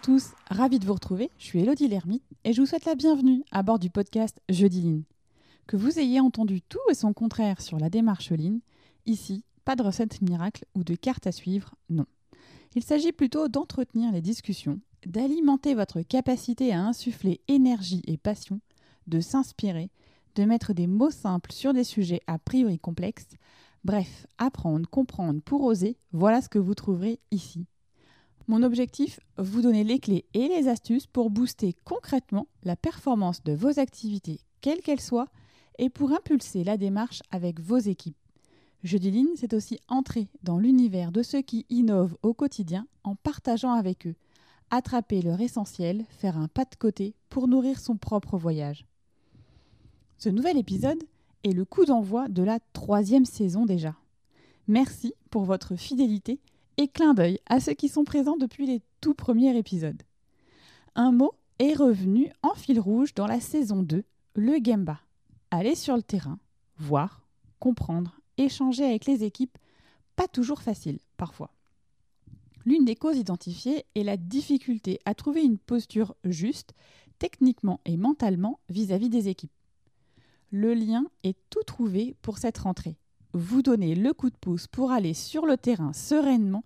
[0.00, 1.30] tous, ravi de vous retrouver.
[1.38, 4.80] Je suis Elodie Lermite et je vous souhaite la bienvenue à bord du podcast Jeudi
[4.80, 5.02] Lean.
[5.66, 8.60] Que vous ayez entendu tout et son contraire sur la démarche Lean,
[9.04, 12.06] ici, pas de recette miracle ou de carte à suivre, non.
[12.74, 18.60] Il s'agit plutôt d'entretenir les discussions, d'alimenter votre capacité à insuffler énergie et passion,
[19.06, 19.90] de s'inspirer,
[20.34, 23.36] de mettre des mots simples sur des sujets a priori complexes.
[23.84, 27.66] Bref, apprendre, comprendre pour oser, voilà ce que vous trouverez ici.
[28.48, 33.52] Mon objectif, vous donner les clés et les astuces pour booster concrètement la performance de
[33.52, 35.28] vos activités, quelles qu'elles soient,
[35.78, 38.16] et pour impulser la démarche avec vos équipes.
[38.82, 43.72] Jeudi Ligne, c'est aussi entrer dans l'univers de ceux qui innovent au quotidien en partageant
[43.72, 44.14] avec eux,
[44.70, 48.86] attraper leur essentiel, faire un pas de côté pour nourrir son propre voyage.
[50.18, 51.02] Ce nouvel épisode
[51.44, 53.94] est le coup d'envoi de la troisième saison déjà.
[54.68, 56.40] Merci pour votre fidélité
[56.80, 60.02] et clin d'œil à ceux qui sont présents depuis les tout premiers épisodes.
[60.94, 64.02] Un mot est revenu en fil rouge dans la saison 2,
[64.34, 64.98] le Gemba.
[65.50, 66.38] Aller sur le terrain,
[66.78, 67.26] voir,
[67.58, 69.58] comprendre, échanger avec les équipes,
[70.16, 71.52] pas toujours facile parfois.
[72.64, 76.72] L'une des causes identifiées est la difficulté à trouver une posture juste,
[77.18, 79.52] techniquement et mentalement, vis-à-vis des équipes.
[80.50, 82.96] Le lien est tout trouvé pour cette rentrée.
[83.32, 86.64] Vous donner le coup de pouce pour aller sur le terrain sereinement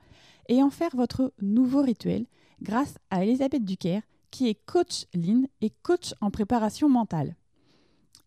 [0.49, 2.27] et en faire votre nouveau rituel
[2.63, 7.37] grâce à Elisabeth Duquer, qui est coach lean et coach en préparation mentale.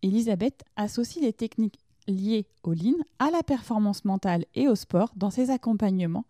[0.02, 5.30] Elisabeth associe les techniques liées au lean à la performance mentale et au sport dans
[5.30, 6.24] ses accompagnements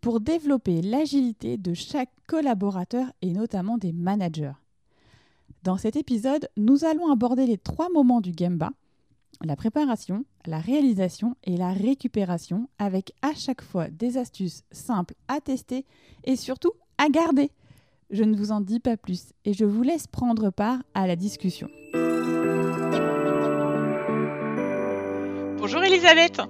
[0.00, 4.52] pour développer l'agilité de chaque collaborateur et notamment des managers.
[5.62, 8.70] Dans cet épisode, nous allons aborder les trois moments du Gemba,
[9.44, 15.40] la préparation, la réalisation et la récupération avec à chaque fois des astuces simples à
[15.40, 15.84] tester
[16.24, 17.50] et surtout à garder.
[18.10, 21.16] Je ne vous en dis pas plus et je vous laisse prendre part à la
[21.16, 21.68] discussion.
[25.58, 26.40] Bonjour Elisabeth.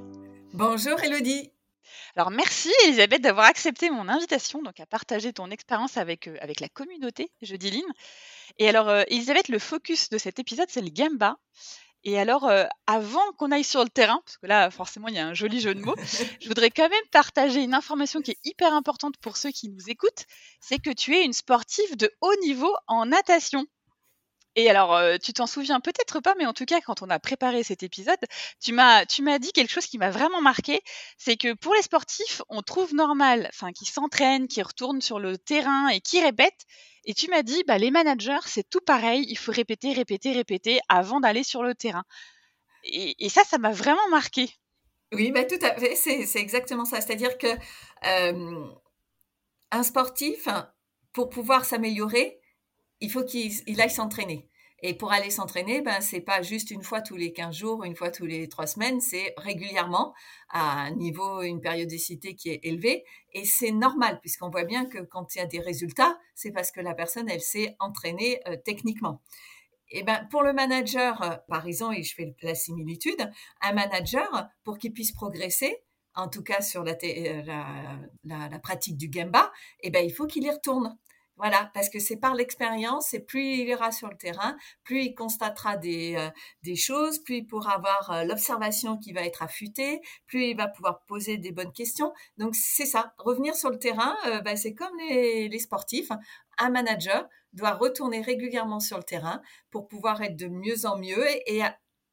[0.53, 1.51] Bonjour Elodie.
[2.17, 6.61] Alors merci Elisabeth d'avoir accepté mon invitation donc à partager ton expérience avec, euh, avec
[6.61, 7.93] la communauté Jeudi Line.
[8.59, 11.37] Et alors euh, Elisabeth, le focus de cet épisode c'est le Gamba.
[12.05, 15.19] Et alors euh, avant qu'on aille sur le terrain, parce que là forcément il y
[15.19, 15.95] a un joli jeu de mots,
[16.41, 19.89] je voudrais quand même partager une information qui est hyper importante pour ceux qui nous
[19.89, 20.27] écoutent,
[20.61, 23.67] c'est que tu es une sportive de haut niveau en natation.
[24.55, 27.19] Et alors, euh, tu t'en souviens peut-être pas, mais en tout cas, quand on a
[27.19, 28.19] préparé cet épisode,
[28.61, 29.05] tu m'as,
[29.39, 30.83] dit quelque chose qui m'a vraiment marqué,
[31.17, 35.39] c'est que pour les sportifs, on trouve normal, enfin, qui s'entraînent, qui retournent sur le
[35.39, 36.67] terrain et qui répètent.
[37.05, 40.81] Et tu m'as dit, bah, les managers, c'est tout pareil, il faut répéter, répéter, répéter
[40.89, 42.05] avant d'aller sur le terrain.
[42.85, 44.49] Et, ça, ça m'a vraiment marqué.
[45.13, 47.01] Oui, bah, tout à fait, c'est, exactement ça.
[47.01, 47.47] C'est-à-dire que
[48.07, 48.67] euh,
[49.71, 50.49] un sportif,
[51.13, 52.41] pour pouvoir s'améliorer,
[53.01, 54.49] il faut qu'il aille s'entraîner.
[54.85, 57.95] Et pour aller s'entraîner, ben, c'est pas juste une fois tous les 15 jours, une
[57.95, 60.13] fois tous les trois semaines, c'est régulièrement
[60.49, 63.05] à un niveau, une périodicité qui est élevée.
[63.33, 66.73] Et c'est normal, puisqu'on voit bien que quand il y a des résultats, c'est parce
[66.73, 69.23] que la personne, elle s'est entraînée euh, techniquement.
[69.89, 74.49] Et ben, pour le manager, euh, par exemple, et je fais la similitude, un manager,
[74.65, 75.77] pour qu'il puisse progresser,
[76.15, 80.51] en tout cas sur la, euh, pratique du Gemba, et ben, il faut qu'il y
[80.51, 80.99] retourne.
[81.37, 85.15] Voilà, parce que c'est par l'expérience et plus il ira sur le terrain, plus il
[85.15, 86.29] constatera des, euh,
[86.63, 90.69] des choses, plus il pourra avoir euh, l'observation qui va être affûtée, plus il va
[90.69, 92.13] pouvoir poser des bonnes questions.
[92.37, 96.11] Donc c'est ça, revenir sur le terrain, euh, ben, c'est comme les, les sportifs.
[96.59, 101.27] Un manager doit retourner régulièrement sur le terrain pour pouvoir être de mieux en mieux
[101.31, 101.63] et, et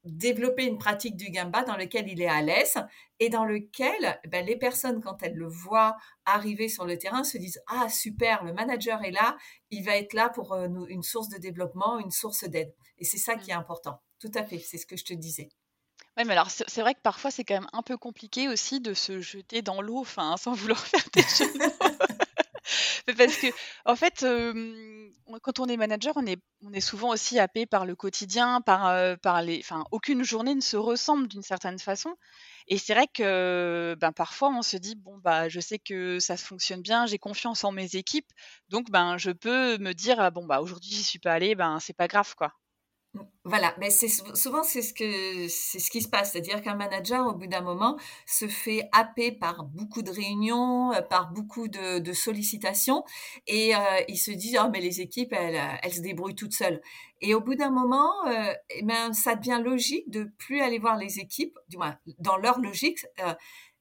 [0.03, 2.75] développer une pratique du gamba dans lequel il est à l'aise
[3.19, 7.37] et dans lequel ben, les personnes, quand elles le voient arriver sur le terrain, se
[7.37, 9.37] disent Ah, super, le manager est là,
[9.71, 12.73] il va être là pour euh, une source de développement, une source d'aide.
[12.97, 13.59] Et c'est ça qui est mmh.
[13.59, 14.01] important.
[14.19, 15.49] Tout à fait, c'est ce que je te disais.
[16.17, 18.93] Oui, mais alors c'est vrai que parfois c'est quand même un peu compliqué aussi de
[18.93, 21.47] se jeter dans l'eau, enfin, sans vouloir faire des choses.
[23.17, 23.47] parce que,
[23.85, 24.25] en fait,
[25.41, 29.59] quand on est manager, on est, souvent aussi happé par le quotidien, par, par les.
[29.59, 32.15] Enfin, aucune journée ne se ressemble d'une certaine façon.
[32.67, 36.37] Et c'est vrai que ben, parfois, on se dit bon, bah, je sais que ça
[36.37, 38.31] fonctionne bien, j'ai confiance en mes équipes,
[38.69, 41.79] donc ben, je peux me dire «Ah bon, bah, aujourd'hui, j'y suis pas allé, ben,
[41.79, 42.53] c'est pas grave, quoi.
[43.43, 47.25] Voilà, mais c'est souvent c'est ce que c'est ce qui se passe, c'est-à-dire qu'un manager
[47.25, 47.97] au bout d'un moment
[48.27, 53.03] se fait happer par beaucoup de réunions, euh, par beaucoup de, sollicitations,
[53.47, 56.81] et euh, il se dit oh mais les équipes elles, elles se débrouillent toutes seules.
[57.21, 60.95] Et au bout d'un moment, euh, eh ben ça devient logique de plus aller voir
[60.95, 62.99] les équipes, du moins dans leur logique,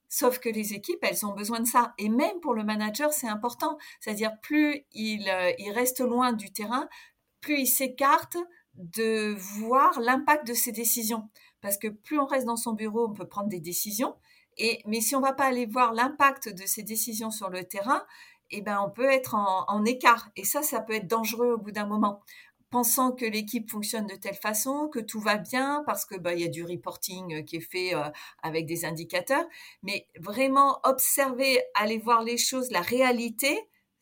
[0.08, 1.92] Sauf que les équipes, elles ont besoin de ça.
[1.98, 3.76] Et même pour le manager, c'est important.
[4.00, 6.88] C'est-à-dire, plus il, euh, il reste loin du terrain,
[7.40, 8.36] plus il s'écarte
[8.78, 11.28] de voir l'impact de ses décisions.
[11.60, 14.14] Parce que plus on reste dans son bureau, on peut prendre des décisions.
[14.56, 18.04] Et, mais si on va pas aller voir l'impact de ces décisions sur le terrain,
[18.50, 20.30] eh ben, on peut être en, en écart.
[20.36, 22.22] Et ça, ça peut être dangereux au bout d'un moment
[22.70, 26.40] pensant que l'équipe fonctionne de telle façon, que tout va bien, parce que bah, il
[26.40, 28.04] y a du reporting euh, qui est fait euh,
[28.42, 29.46] avec des indicateurs,
[29.82, 33.58] mais vraiment observer, aller voir les choses, la réalité,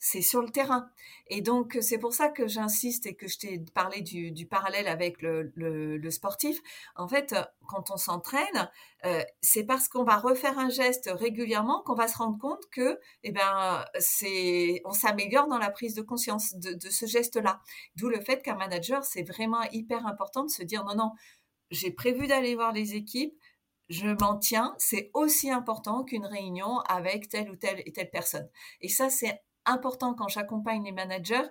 [0.06, 0.88] c'est sur le terrain.
[1.26, 5.20] Et donc, c'est pour ça que j'insiste et que je t'ai parlé du, parallèle avec
[5.20, 6.60] le, sportif.
[6.94, 7.34] En fait,
[7.66, 8.70] quand on s'entraîne,
[9.04, 13.00] euh, c'est parce qu'on va refaire un geste régulièrement qu'on va se rendre compte que,
[13.24, 17.60] eh ben, c'est, on s'améliore dans la prise de conscience de, de ce geste-là.
[17.96, 21.10] D'où le fait qu'un manager, c'est vraiment hyper important de se dire non, non,
[21.72, 23.34] j'ai prévu d'aller voir les équipes,
[23.88, 28.48] je m'en tiens, c'est aussi important qu'une réunion avec telle ou telle et telle personne.
[28.80, 31.48] Et ça, c'est important quand j'accompagne les managers.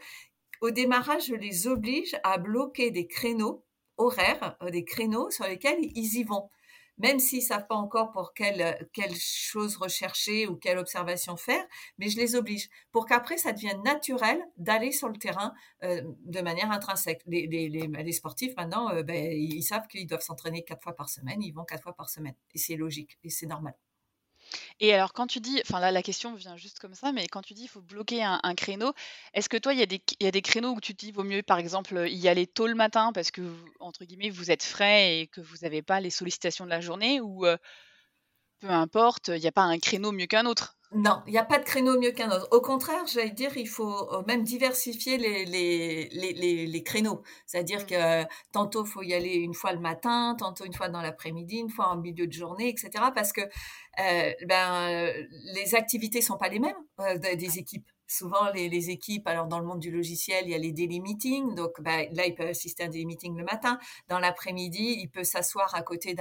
[0.62, 3.66] Au démarrage, je les oblige à bloquer des créneaux
[3.98, 6.50] horaires, euh, des créneaux sur lesquels ils y vont.
[6.98, 8.78] Même s'ils savent pas encore pour quelle,
[9.18, 11.64] chose rechercher ou quelle observation faire,
[11.98, 15.54] mais je les oblige pour qu'après ça devienne naturel d'aller sur le terrain
[15.84, 17.22] euh, de manière intrinsèque.
[17.28, 21.52] Les, sportifs maintenant, euh, ben, ils savent qu'ils doivent s'entraîner quatre fois par semaine, ils
[21.52, 23.74] vont quatre fois par semaine et c'est logique et c'est normal.
[24.80, 27.42] Et alors quand tu dis enfin là, la question vient juste comme ça, mais quand
[27.42, 28.94] tu dis: «Il faut bloquer un créneau»,
[29.34, 31.60] est-ce que toi, il y a des créneaux où tu te dis: «Vaut mieux, par
[31.60, 33.42] exemple, y aller tôt le matin parce que
[33.80, 37.22] entre guillemets, «vous êtes frais» et que vous n'avez pas les sollicitations de la journée»
[37.22, 37.46] ou,
[38.60, 40.76] peu importe, il n'y a pas un créneau mieux qu'un autre?
[40.92, 42.48] Non, il n'y a pas de créneau mieux qu'un autre.
[42.52, 47.22] Au contraire, j'allais dire, il faut euh, même diversifier les, les, les, les, créneaux.
[47.46, 47.86] C'est-à-dire mmh.
[47.86, 48.24] que
[48.54, 51.70] tantôt, il faut y aller une fois le matin, tantôt une fois dans l'après-midi, une
[51.70, 52.92] fois en milieu de journée, etc.
[53.14, 55.12] Parce que euh, ben,
[55.54, 59.66] les activités sont pas les mêmes euh, des équipes souvent les, équipes, alors dans le
[59.66, 62.84] monde du logiciel, il y a les daily meetings, donc bah, là, il peut assister
[62.84, 63.80] à un daily meeting le matin.
[64.08, 66.16] Dans l'après-midi, il peut s'asseoir à côté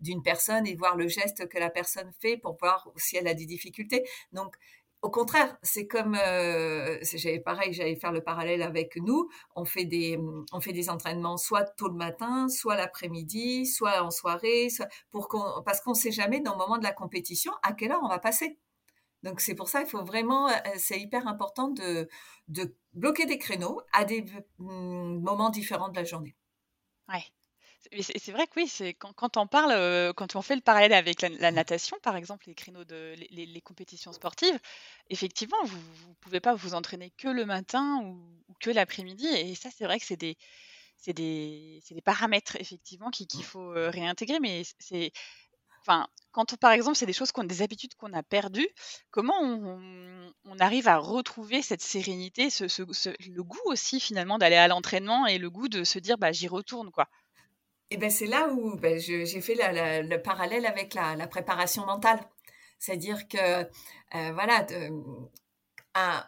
[0.00, 3.34] d'une personne et voir le geste que la personne fait pour voir si elle a
[3.34, 4.04] des difficultés.
[4.32, 4.56] Donc,
[5.02, 9.28] au contraire, c'est comme, euh, j'avais pareil, j'allais faire le parallèle avec nous.
[9.56, 10.16] On fait des,
[10.52, 14.68] on fait des entraînements soit tôt le matin, soit l'après-midi, soit en soirée,
[15.10, 18.00] pour qu'on, parce qu'on sait jamais dans le moment de la compétition à quelle heure
[18.04, 18.58] on va passer.
[19.22, 22.08] Donc c'est pour ça il faut vraiment, euh, c'est hyper important de,
[22.48, 24.24] de bloquer des créneaux à des
[24.58, 26.36] mmh, moments différents de la journée.
[27.08, 27.24] Ouais.
[28.00, 30.92] C'est vrai que oui, c'est quand, quand, on parle, euh, quand on fait le parallèle
[30.92, 34.58] avec la, natation, par exemple, les créneaux de les, les compétitions sportives,
[35.10, 35.76] effectivement, vous
[36.08, 39.26] ne pouvez pas vous entraîner que le matin ou, que l'après-midi.
[39.26, 40.36] Et ça, c'est vrai que c'est des,
[41.06, 44.38] des, des, paramètres, effectivement, qu'il faut euh, réintégrer.
[44.40, 45.12] Mais c'est
[46.32, 48.68] Quand par exemple, c'est des choses qu'on des habitudes qu'on a perdues,
[49.10, 55.38] comment on, arrive à retrouver cette sérénité, le goût aussi finalement d'aller à l'entraînement et
[55.38, 57.08] le goût de se dire bah j'y retourne quoi?
[57.90, 62.20] Et ben c'est là où ben, j'ai fait le parallèle avec la, préparation mentale,
[62.78, 63.64] c'est-à-dire que
[64.14, 64.66] euh, voilà.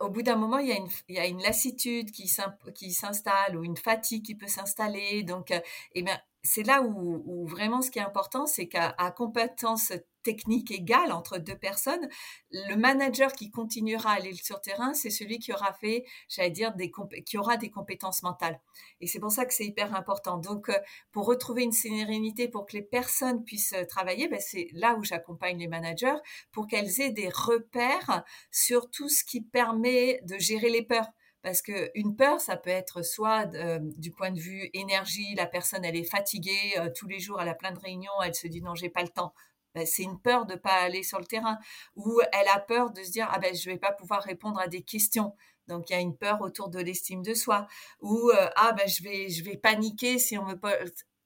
[0.00, 0.68] au bout d'un moment, il
[1.08, 5.22] y, a une, lassitude qui s'installe ou une fatigue qui peut s'installer.
[5.22, 5.60] Donc, euh,
[5.94, 11.12] eh ben, c'est là où, vraiment ce qui est important, c'est qu'à compétence technique égale
[11.12, 12.08] entre deux personnes,
[12.50, 16.74] le manager qui continuera à aller sur terrain, c'est celui qui aura fait, j'allais dire,
[16.74, 16.90] des
[17.24, 18.60] qui aura des compétences mentales.
[19.00, 20.38] Et c'est pour ça que c'est hyper important.
[20.38, 20.78] Donc, euh,
[21.12, 25.04] pour retrouver une sérénité, pour que les personnes puissent euh, travailler, ben c'est là où
[25.04, 26.16] j'accompagne les managers
[26.52, 31.08] pour qu'elles aient des repères sur tout ce qui permet de gérer les peurs
[31.44, 35.46] parce que une peur, ça peut être soit euh, du point de vue énergie, la
[35.46, 38.46] personne elle est fatiguée euh, tous les jours, elle a plein de réunions, elle se
[38.46, 39.34] dit non j'ai pas le temps.
[39.74, 41.58] Ben, c'est une peur de pas aller sur le terrain,
[41.96, 44.68] ou elle a peur de se dire ah ben je vais pas pouvoir répondre à
[44.68, 45.36] des questions.
[45.68, 47.66] Donc il y a une peur autour de l'estime de soi,
[48.00, 50.58] ou euh, ah ben je vais je vais paniquer si on me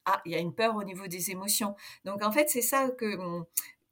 [0.05, 1.75] ah il y a une peur au niveau des émotions.
[2.03, 3.15] Donc en fait c'est ça que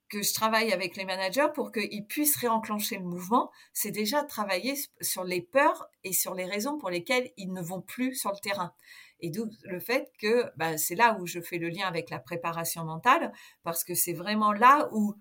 [0.10, 4.76] que je travaille avec les managers pour qu'ils puissent réenclencher le mouvement, c'est déjà travailler
[5.02, 8.40] sur les peurs et sur les raisons pour lesquelles ils ne vont plus sur le
[8.40, 8.74] terrain.
[9.20, 12.20] Et d'où le fait que bah, c'est là où je fais le lien avec la
[12.20, 13.32] préparation mentale,
[13.64, 15.16] parce que c'est vraiment là où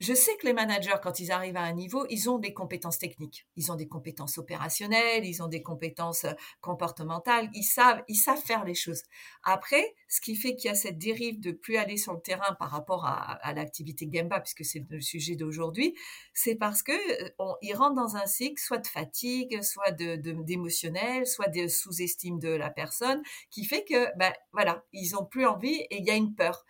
[0.00, 2.98] je sais que les managers, quand ils arrivent à un niveau, ils ont des compétences
[2.98, 8.16] techniques, ils ont des compétences opérationnelles, ils ont des compétences euh, comportementales, ils savent, ils
[8.16, 9.02] savent faire les choses.
[9.42, 12.54] Après, ce qui fait qu'il y a cette dérive de plus aller sur le terrain
[12.54, 15.94] par rapport à, l'activité Gemba, puisque c'est le sujet d'aujourd'hui,
[16.32, 21.48] c'est parce que euh, ils rentrent dans un cycle soit de fatigue, soit d'émotionnel, soit
[21.48, 25.98] de sous-estime de la personne, qui fait que, ben voilà, ils ont plus envie et
[25.98, 26.64] il y a une peur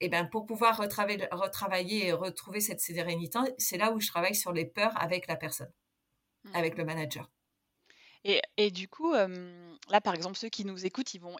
[0.00, 4.34] et ben pour pouvoir retravailler, retravailler et retrouver cette sérénité, c'est là où je travaille
[4.34, 5.72] sur les peurs avec la personne,
[6.44, 6.54] mmh.
[6.54, 7.30] avec le manager.
[8.24, 11.36] Et, et du coup, là, par exemple, ceux qui nous écoutent, ils vont,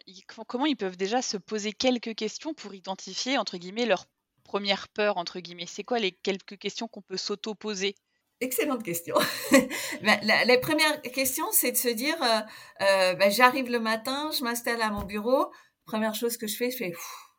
[0.47, 4.05] comment ils peuvent déjà se poser quelques questions pour identifier, entre guillemets, leur
[4.43, 5.67] première peur, entre guillemets?
[5.67, 7.95] C'est quoi les quelques questions qu'on peut s'auto-poser?
[8.39, 9.15] Excellente question.
[10.01, 12.39] Ben, la, première question, c'est de se dire, euh,
[12.81, 15.51] euh, ben, j'arrive le matin, je m'installe à mon bureau,
[15.85, 16.93] première chose que je fais, je fais,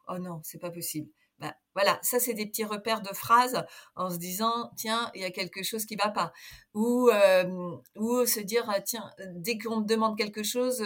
[0.08, 1.08] oh non, c'est pas possible.
[1.38, 3.64] Ben, voilà, ça c'est des petits repères de phrases
[3.96, 6.32] en se disant tiens il y a quelque chose qui va pas
[6.72, 10.84] ou euh, ou se dire tiens dès qu'on me demande quelque chose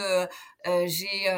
[0.65, 1.29] j'ai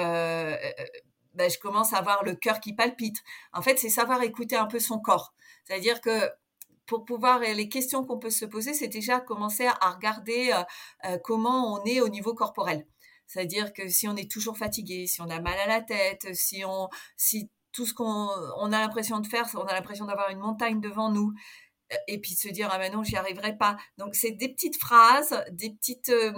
[1.47, 3.19] je commence à avoir le cœur qui palpite.
[3.53, 5.35] En fait, c'est savoir écouter un peu son corps.
[5.65, 6.31] C'est-à-dire que
[6.87, 10.63] pour pouvoir les questions qu'on peut se poser, c'est déjà commencer à regarder euh,
[11.05, 12.87] euh, comment on est au niveau corporel.
[13.27, 16.65] C'est-à-dire que si on est toujours fatigué, si on a mal à la tête, si
[16.65, 20.41] on si tout ce qu'on on a l'impression de faire, on a l'impression d'avoir une
[20.41, 21.33] montagne devant nous,
[22.07, 23.77] et puis se dire ah ben non j'y arriverai pas.
[23.97, 26.33] Donc c'est des petites phrases des petites euh,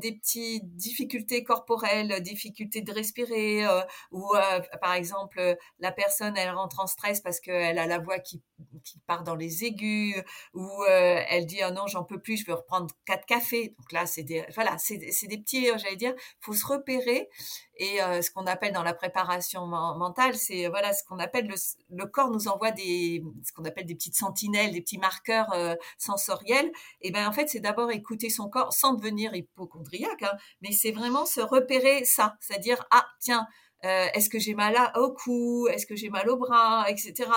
[0.00, 3.80] des petites difficultés corporelles difficultés de respirer euh,
[4.10, 8.18] ou euh, par exemple la personne elle rentre en stress parce qu'elle a la voix
[8.18, 8.42] qui,
[8.84, 10.16] qui part dans les aigus
[10.54, 13.74] ou elle dit ah non j'en peux plus je veux reprendre quatre cafés.
[13.78, 16.14] Donc là c'est des voilà c'est des petits j'allais dire.
[16.40, 17.28] Faut se repérer
[17.80, 21.54] et euh, ce qu'on appelle dans la préparation mentale, c'est voilà ce qu'on appelle le,
[21.88, 25.74] le, corps nous envoie des ce qu'on appelle des petites sentinelles, des petits marqueurs euh,
[25.96, 26.70] sensoriels.
[27.00, 30.92] Et ben en fait, c'est d'abord écouter son corps sans devenir hypochondriaque, hein, mais c'est
[30.92, 33.46] vraiment se repérer ça, c'est-à-dire ah tiens,
[33.86, 37.30] euh, est-ce que j'ai mal au cou, est-ce que j'ai mal au bras, etc.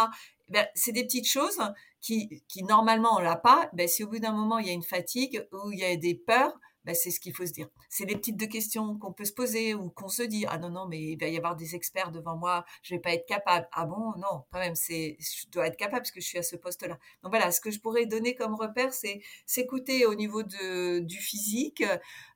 [0.49, 1.61] Ben, c'est des petites choses
[2.01, 3.69] qui, qui normalement on l'a pas.
[3.71, 5.95] Ben, si au bout d'un moment il y a une fatigue ou il y a
[5.95, 7.69] des peurs, ben, c'est ce qu'il faut se dire.
[7.89, 10.69] C'est des petites de questions qu'on peut se poser ou qu'on se dit ah non
[10.69, 13.67] non mais il va y avoir des experts devant moi, je vais pas être capable.
[13.71, 14.13] Ah bon?
[14.17, 16.97] Non quand même c'est je dois être capable parce que je suis à ce poste-là.
[17.23, 21.17] Donc voilà ce que je pourrais donner comme repère c'est s'écouter au niveau de du
[21.17, 21.83] physique,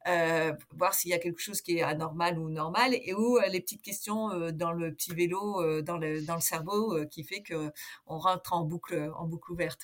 [0.07, 3.47] euh, voir s'il y a quelque chose qui est anormal ou normal et ou euh,
[3.47, 7.23] les petites questions euh, dans le petit vélo euh, dans le dans le cerveau qui
[7.23, 7.71] fait que
[8.05, 9.83] on rentre en boucle en boucle ouverte.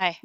[0.00, 0.16] Ouais.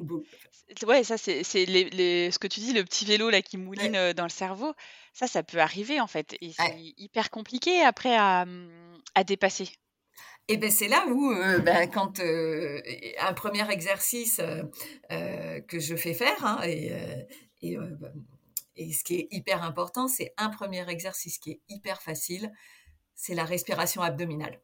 [0.86, 4.12] Ouais, ça, c'est les les ce que tu dis, le petit vélo là qui mouline,
[4.14, 4.72] dans le cerveau,
[5.12, 9.68] ça, ça peut arriver en fait et c'est hyper compliqué après à, mmh, à dépasser.
[10.48, 14.40] Et ben c'est là où, ben, quand, un premier exercice,
[15.08, 16.92] que je fais faire, hein, et
[17.62, 18.12] et ben,
[18.76, 22.52] et ce qui est hyper important, c'est un premier exercice qui est hyper facile,
[23.14, 24.60] c'est la respiration abdominale.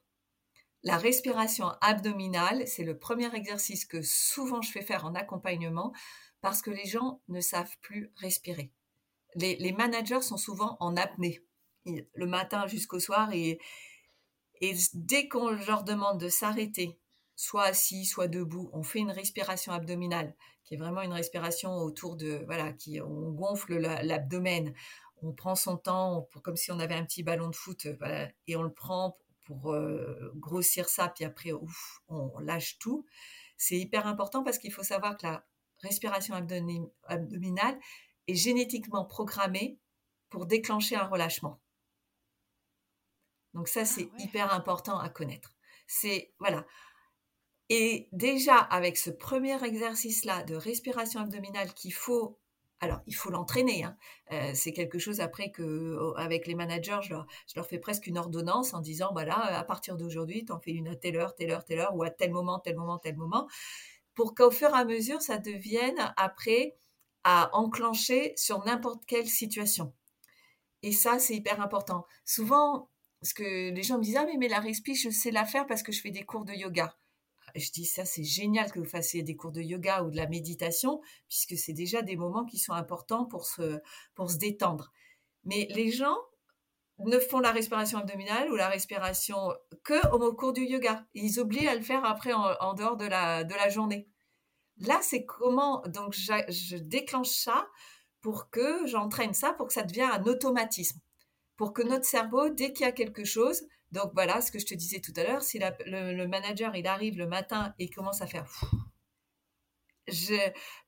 [0.85, 5.93] La respiration abdominale, c'est le premier exercice que souvent je fais faire en accompagnement
[6.41, 8.73] parce que les gens ne savent plus respirer.
[9.37, 11.41] Les, managers sont souvent en apnée
[11.87, 13.61] le matin jusqu'au soir et,
[14.95, 16.99] dès qu'on leur demande de s'arrêter,
[17.37, 20.35] soit assis, soit debout, on fait une respiration abdominale
[20.65, 24.75] qui est vraiment une respiration autour de voilà qui on gonfle l'abdomen,
[25.23, 27.87] on prend son temps comme si on avait un petit ballon de foot
[28.47, 33.07] et on le prend pour euh, grossir ça, puis après, ouf, on lâche tout.
[33.57, 35.47] C'est hyper important parce qu'il faut savoir que la
[35.83, 37.79] respiration abdominale
[38.29, 39.79] est génétiquement programmée
[40.31, 41.61] pour déclencher un relâchement.
[43.55, 45.55] Donc ça, ah c'est hyper important à connaître.
[45.87, 46.67] C'est voilà.
[47.69, 52.39] Et déjà avec ce premier exercice-là de respiration abdominale qu'il faut
[52.83, 53.85] alors, il faut l'entraîner.
[53.85, 53.97] Hein.
[54.33, 58.75] Euh, c'est quelque chose après que, avec les managers, je leur, fais presque une ordonnance
[58.75, 61.53] en disant, voilà, bah à partir d'aujourd'hui, tu en fais une à telle heure, telle
[61.53, 63.47] heure, telle heure, ou à tel moment, tel moment, tel moment,
[64.15, 66.77] pour qu'au fur et à mesure, ça devienne après
[67.23, 69.95] à enclencher sur n'importe quelle situation.
[70.83, 72.05] Et ça, c'est hyper important.
[72.25, 75.45] Souvent, parce que les gens me disent, ah mais, mais la respi, je sais la
[75.45, 76.97] faire parce que je fais des cours de yoga
[77.55, 80.27] je dis ça, c'est génial que vous fassiez des cours de yoga ou de la
[80.27, 83.81] méditation, puisque c'est déjà des moments qui sont importants pour se,
[84.15, 84.93] pour se détendre.
[85.45, 86.17] Mais les gens
[86.99, 91.05] ne font la respiration abdominale ou la respiration que au cours du yoga.
[91.15, 94.09] Ils oublient à le faire après en, dehors de la, de la journée.
[94.79, 97.67] Là, c'est comment, donc je déclenche ça
[98.21, 101.01] pour que j'entraîne ça, pour que ça devienne un automatisme.
[101.57, 104.67] Pour que notre cerveau, dès qu'il y a quelque chose, donc voilà, ce que je
[104.67, 108.47] te disais tout à l'heure, si le, manager arrive le matin et commence à faire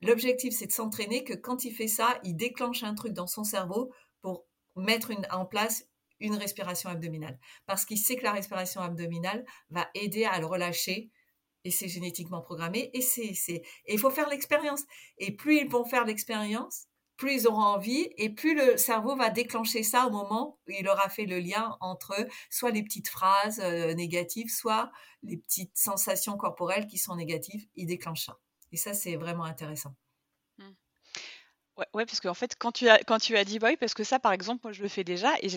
[0.01, 3.43] l'objectif c'est de s'entraîner que quand il fait ça, il déclenche un truc dans son
[3.43, 4.45] cerveau pour
[4.75, 5.87] mettre en place
[6.19, 7.39] une respiration abdominale.
[7.65, 11.11] Parce qu'il sait que la respiration abdominale va aider à le relâcher
[11.63, 13.03] et c'est génétiquement programmé et
[13.87, 14.83] il faut faire l'expérience.
[15.17, 19.29] Et plus ils vont faire l'expérience, plus ils auront envie et plus le cerveau va
[19.29, 22.13] déclencher ça au moment où il aura fait le lien entre
[22.49, 24.91] soit les petites phrases euh, négatives, soit
[25.23, 28.39] les petites sensations corporelles qui sont négatives, il déclenche ça.
[28.71, 29.95] Et ça, c'est vraiment intéressant.
[31.77, 34.61] Ouais, ouais, parce qu'en fait, quand tu as dit boy, parce que ça, par exemple,
[34.63, 35.49] moi, je le fais déjà et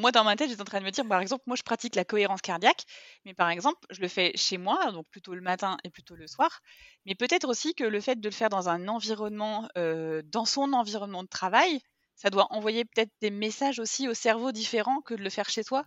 [0.00, 1.94] moi, dans ma tête, j'étais en train de me dire, par exemple, moi, je pratique
[1.94, 2.82] la cohérence cardiaque,
[3.24, 6.26] mais par exemple, je le fais chez moi, donc plutôt le matin et plutôt le
[6.26, 6.60] soir.
[7.06, 10.72] Mais peut-être aussi que le fait de le faire dans un environnement, euh, dans son
[10.72, 11.80] environnement de travail,
[12.16, 15.62] ça doit envoyer peut-être des messages aussi au cerveau différents que de le faire chez
[15.62, 15.84] soi?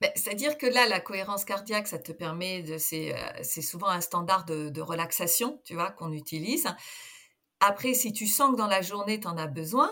[0.00, 4.00] Ben, c'est-à-dire que là, la cohérence cardiaque, ça te permet de c'est, euh, souvent un
[4.00, 6.66] standard de relaxation, tu vois, qu'on utilise.
[7.66, 9.90] Après, si tu sens que dans la journée, tu en as besoin,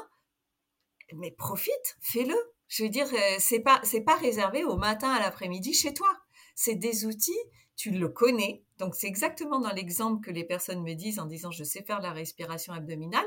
[1.15, 2.37] mais profite, fais-le.
[2.69, 6.15] Je veux dire, euh, c'est pas, c'est pas réservé au matin, à l'après-midi chez toi.
[6.55, 7.33] C'est des outils,
[7.75, 8.63] tu le connais.
[8.77, 12.03] Donc, c'est exactement dans l'exemple que les personnes me disent en disant je sais faire
[12.03, 13.25] la respiration abdominale.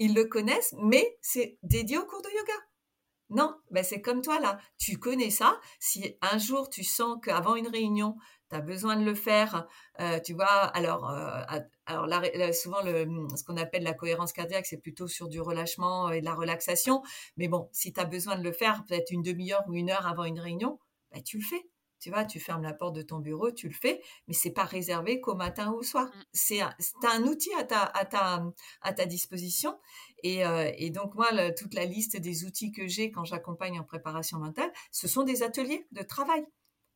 [0.00, 2.54] Ils le connaissent, mais c'est dédié au cours de yoga.
[3.30, 4.58] Non, ben c'est comme toi là.
[4.78, 5.60] Tu connais ça.
[5.78, 8.16] Si un jour tu sens qu'avant une réunion,
[8.50, 9.66] tu as besoin de le faire,
[10.00, 11.42] euh, tu vois, alors, euh,
[11.86, 12.08] alors
[12.54, 16.24] souvent le, ce qu'on appelle la cohérence cardiaque, c'est plutôt sur du relâchement et de
[16.24, 17.02] la relaxation.
[17.36, 20.06] Mais bon, si tu as besoin de le faire peut-être une demi-heure ou une heure
[20.06, 20.78] avant une réunion,
[21.12, 21.66] ben, tu le fais.
[21.98, 24.64] Tu vois, tu fermes la porte de ton bureau, tu le fais, mais c'est pas
[24.64, 26.06] réservé qu'au matin ou au soir.
[26.06, 26.22] Mmh.
[26.34, 26.74] C'est un,
[27.04, 28.44] un, outil à ta, à ta,
[28.82, 29.78] à ta disposition.
[30.22, 33.84] Et, euh, et donc moi, toute la liste des outils que j'ai quand j'accompagne en
[33.84, 36.44] préparation mentale, ce sont des ateliers de travail.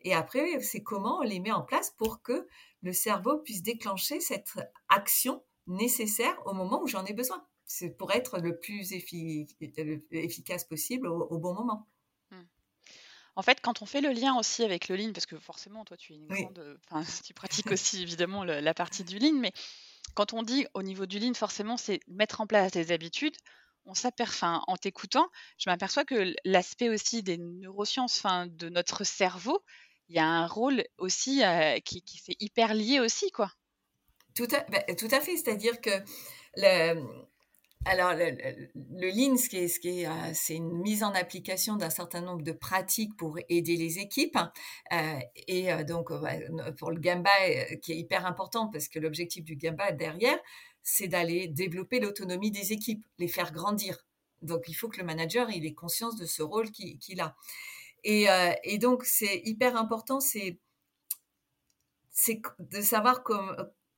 [0.02, 2.46] Et après, c'est comment on les met en place pour que
[2.82, 4.52] le cerveau puisse déclencher cette
[4.88, 7.44] action nécessaire au moment où j'en ai besoin.
[7.64, 11.86] C'est pour être le plus efficace possible au, bon moment.
[12.30, 12.36] Mmh.
[13.36, 15.96] En fait, quand on fait le lien aussi avec le lean, parce que forcément, toi,
[15.96, 16.80] tu es une grande,
[17.22, 19.52] tu pratiques aussi évidemment la partie du lean, mais
[20.14, 23.36] quand on dit au niveau du lean, forcément, c'est mettre en place des habitudes
[23.86, 25.28] on s'aperçoit, en t'écoutant,
[25.58, 29.62] je m'aperçois que l'aspect aussi des neurosciences, de notre cerveau,
[30.10, 31.42] il y a un rôle aussi
[31.84, 33.50] qui, qui c'est hyper lié aussi, quoi.
[34.34, 35.90] Tout à, bah, tout à fait, c'est-à-dire que
[36.56, 37.00] le,
[37.84, 38.30] alors le,
[38.74, 42.50] le, Lean, ce qui est, est, c'est une mise en application d'un certain nombre de
[42.50, 44.38] pratiques pour aider les équipes.
[44.92, 46.10] Euh, et donc
[46.78, 47.30] pour le Gamba,
[47.80, 50.38] qui est hyper important parce que l'objectif du Gamba derrière,
[50.82, 54.04] c'est d'aller développer l'autonomie des équipes, les faire grandir.
[54.42, 57.36] Donc il faut que le manager il ait conscience de ce rôle qu'il a.
[58.06, 60.58] Euh, et, donc, c'est hyper important, c'est
[62.58, 63.22] de savoir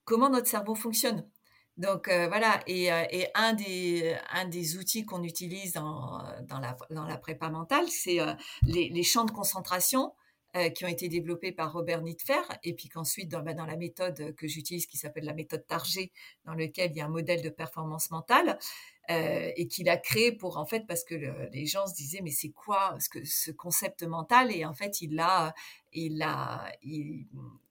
[0.04, 1.28] comment notre cerveau fonctionne.
[1.78, 6.60] Donc euh, voilà, et, euh, et, un, des, un des outils qu'on utilise dans, dans,
[6.60, 8.18] la, dans la prépa mentale, c'est
[8.62, 10.12] les, les, champs de concentration
[10.74, 14.34] qui ont été développés par Robert Nitfer, et puis qu'ensuite, dans, bah, dans la méthode
[14.34, 16.12] que j'utilise, qui s'appelle la méthode Target,
[16.44, 18.58] dans lequel il y a un modèle de performance mentale,
[19.10, 21.16] euh, et qu'il a créé pour en fait parce que
[21.52, 24.54] les gens se disaient mais c'est quoi ce, concept mental?
[24.54, 25.54] Et en fait il l'a
[25.92, 27.26] il a il,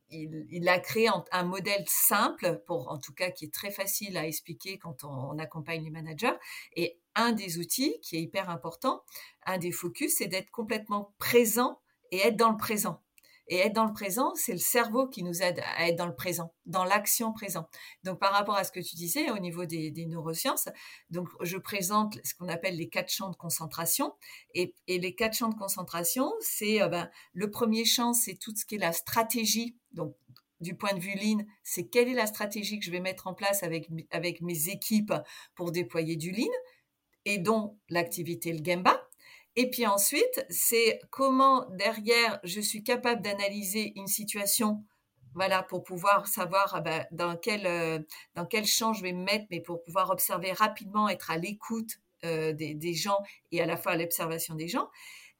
[0.09, 4.77] il, créé un modèle simple pour en tout cas qui est très facile à expliquer
[4.77, 6.35] quand on, accompagne les managers.
[6.75, 9.01] Et un des outils qui est hyper important
[9.45, 11.79] un des focus c'est d'être complètement présent
[12.11, 13.01] et être dans le présent
[13.51, 16.15] et être dans le présent, c'est le cerveau qui nous aide à être dans le
[16.15, 17.67] présent, dans l'action présent.
[18.05, 20.69] Donc, par rapport à ce que tu disais au niveau des, neurosciences,
[21.09, 24.13] donc je présente ce qu'on appelle les quatre champs de concentration.
[24.53, 28.65] Et, les quatre champs de concentration, c'est euh, ben, le premier champ, c'est tout ce
[28.65, 29.75] qui est la stratégie.
[29.91, 30.15] Donc,
[30.61, 33.33] du point de vue lean, c'est quelle est la stratégie que je vais mettre en
[33.33, 35.13] place avec, avec mes équipes
[35.55, 36.53] pour déployer du lean
[37.25, 39.10] et dont l'activité le Gemba.
[39.55, 44.83] Et puis ensuite, c'est comment derrière je suis capable d'analyser une situation,
[45.33, 47.99] voilà, pour pouvoir savoir ah ben, dans quel euh,
[48.35, 51.99] dans quel champ je vais me mettre, mais pour pouvoir observer rapidement, être à l'écoute
[52.23, 53.17] euh, des, gens
[53.51, 54.89] et à la fois à l'observation des gens,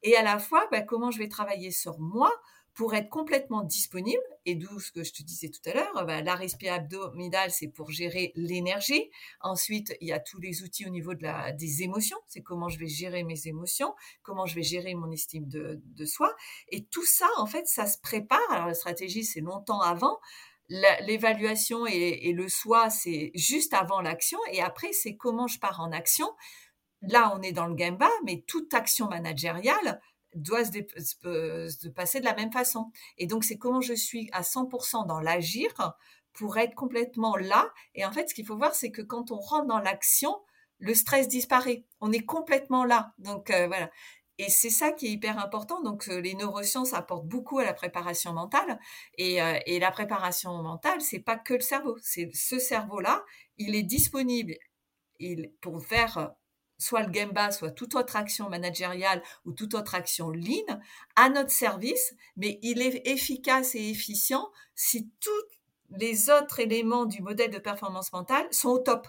[0.02, 2.30] et à la fois ben, comment je vais travailler sur moi
[2.74, 6.22] pour être complètement disponible, et d'où ce que je te disais tout à l'heure, bah,
[6.22, 9.10] la respiration abdominale, c'est pour gérer l'énergie.
[9.40, 12.68] Ensuite, il y a tous les outils au niveau de la, des émotions, c'est comment
[12.68, 16.34] je vais gérer mes émotions, comment je vais gérer mon estime de, soi.
[16.70, 18.40] Et tout ça, en fait, ça se prépare.
[18.50, 20.18] Alors la stratégie, c'est longtemps avant.
[20.68, 24.38] L'évaluation et, et le soi, c'est juste avant l'action.
[24.50, 26.28] Et après, c'est comment je pars en action.
[27.02, 30.00] Là, on est dans le Gemba, mais toute action managériale,
[30.34, 32.90] doit se, passer de la même façon.
[33.18, 35.96] Et donc, c'est comment je suis à 100% dans l'agir
[36.32, 37.70] pour être complètement là.
[37.94, 40.36] Et en fait, ce qu'il faut voir, c'est que quand on rentre dans l'action,
[40.78, 41.84] le stress disparaît.
[42.00, 43.12] On est complètement là.
[43.18, 43.90] Donc, euh, voilà.
[44.38, 45.82] Et c'est ça qui est hyper important.
[45.82, 48.80] Donc, euh, les neurosciences apportent beaucoup à la préparation mentale.
[49.18, 51.96] Et, euh, et la préparation mentale, c'est pas que le cerveau.
[52.02, 53.24] C'est ce cerveau-là,
[53.58, 54.54] il est disponible
[55.20, 56.32] il, pour faire
[56.82, 60.80] soit le Gemba, soit toute autre action managériale ou toute autre action lean
[61.16, 65.30] à notre service, mais il est efficace et efficient si tous
[65.96, 69.06] les autres éléments du modèle de performance mentale sont au top.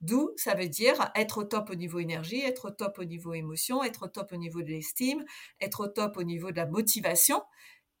[0.00, 3.34] D'où ça veut dire être au top au niveau énergie, être au top au niveau
[3.34, 5.24] émotion, être au top au niveau de l'estime,
[5.60, 7.42] être au top au niveau de la motivation.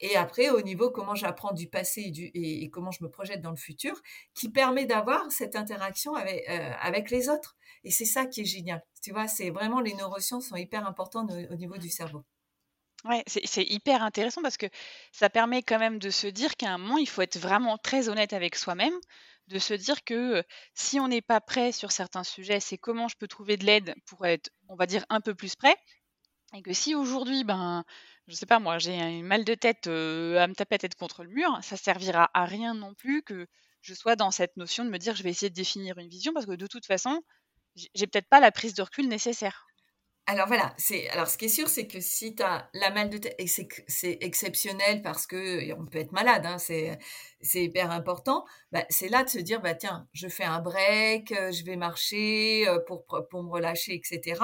[0.00, 3.56] Et après, au niveau comment j'apprends du passé et, comment je me projette dans le
[3.56, 4.00] futur,
[4.34, 7.56] qui permet d'avoir cette interaction avec, euh, avec les autres.
[7.84, 8.82] Et c'est ça qui est génial.
[9.02, 12.24] Tu vois, c'est vraiment les neurosciences sont hyper importantes au, niveau du cerveau.
[13.04, 14.66] Ouais, c'est hyper intéressant parce que
[15.10, 18.08] ça permet quand même de se dire qu'à un moment, il faut être vraiment très
[18.08, 18.94] honnête avec soi-même,
[19.48, 23.16] de se dire que si on n'est pas prêt sur certains sujets, c'est comment je
[23.16, 25.76] peux trouver de l'aide pour être, on va dire, un peu plus prêt.
[26.54, 27.84] Et que si aujourd'hui, ben,
[28.28, 31.24] je sais pas moi, j'ai un mal de tête à me taper la tête contre
[31.24, 33.46] le mur, ça servira à rien non plus que
[33.80, 36.32] je sois dans cette notion de me dire je vais essayer de définir une vision
[36.32, 37.20] parce que de toute façon,
[37.74, 39.66] j'ai peut-être pas la prise de recul nécessaire.
[40.26, 40.76] Alors voilà,
[41.10, 43.48] alors ce qui est sûr, c'est que si tu as la mal de tête, et
[43.48, 46.98] c'est exceptionnel parce que on peut être malade, hein, c'est
[47.54, 51.64] hyper important, bah, c'est là de se dire, bah, tiens, je fais un break, je
[51.64, 54.40] vais marcher pour, pour me relâcher, etc.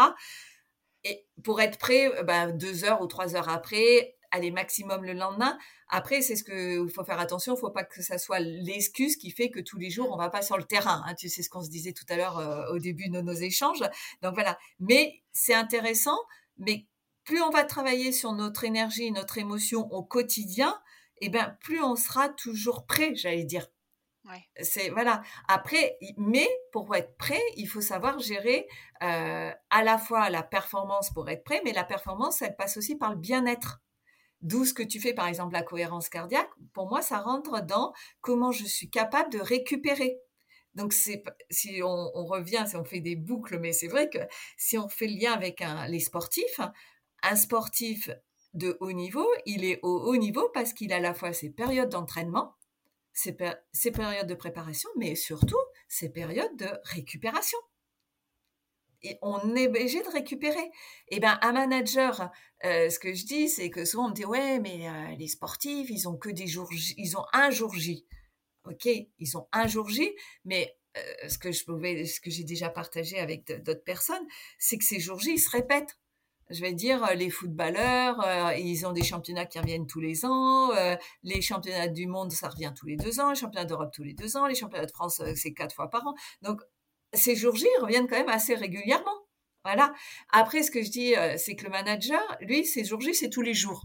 [1.04, 5.58] Et pour être prêt, bah, deux heures ou trois heures après, aller maximum le lendemain.
[5.88, 7.54] Après, c'est ce qu'il faut faire attention.
[7.54, 10.16] Il ne faut pas que ça soit l'excuse qui fait que tous les jours, on
[10.16, 11.02] ne va pas sur le terrain.
[11.06, 11.14] Hein.
[11.14, 13.82] Tu sais ce qu'on se disait tout à l'heure euh, au début de nos échanges.
[14.22, 14.58] Donc voilà.
[14.80, 16.18] Mais c'est intéressant.
[16.58, 16.86] Mais
[17.24, 20.78] plus on va travailler sur notre énergie, notre émotion au quotidien,
[21.20, 23.66] et eh ben plus on sera toujours prêt, j'allais dire.
[24.60, 25.22] C'est voilà.
[25.48, 28.66] Après, mais pour être prêt, il faut savoir gérer
[29.02, 32.96] euh, à la fois la performance pour être prêt, mais la performance, elle passe aussi
[32.96, 33.80] par le bien-être.
[34.40, 36.50] D'où ce que tu fais, par exemple, la cohérence cardiaque.
[36.72, 40.20] Pour moi, ça rentre dans comment je suis capable de récupérer.
[40.74, 44.18] Donc, si on, revient, si on fait des boucles, mais c'est vrai que
[44.56, 46.60] si on fait le lien avec les sportifs,
[47.24, 48.10] un sportif
[48.54, 51.50] de haut niveau, il est au haut niveau parce qu'il a à la fois ses
[51.50, 52.54] périodes d'entraînement,
[53.18, 53.36] ses,
[53.72, 57.58] ses périodes de préparation, mais surtout ses périodes de récupération
[59.02, 60.64] et on est obligé de récupérer.
[61.08, 62.30] Et eh ben un manager,
[62.64, 65.28] euh, ce que je dis, c'est que souvent on me dit ouais, mais euh, les
[65.28, 68.06] sportifs, ils ont que des jours, ils ont un jour J.
[68.64, 72.44] Ok, ils ont un jour J, mais euh, ce que je pouvais, ce que j'ai
[72.44, 74.26] déjà partagé avec d'autres personnes,
[74.58, 75.96] c'est que ces jours J, ils se répètent.
[76.50, 78.24] Je vais dire, les footballeurs,
[78.56, 80.70] ils ont des championnats qui reviennent tous les ans.
[81.22, 83.30] les championnats du monde, ça revient tous les deux ans.
[83.30, 84.46] Les championnats d'Europe tous les deux ans.
[84.46, 86.14] Les championnats de France, c'est quatre fois par an.
[86.42, 86.62] Donc,
[87.12, 89.26] ces jours J reviennent quand même assez régulièrement.
[89.64, 89.92] Voilà.
[90.30, 93.30] Après, ce que je dis, euh, c'est que le manager, lui, ces jours J, c'est
[93.30, 93.84] tous les jours.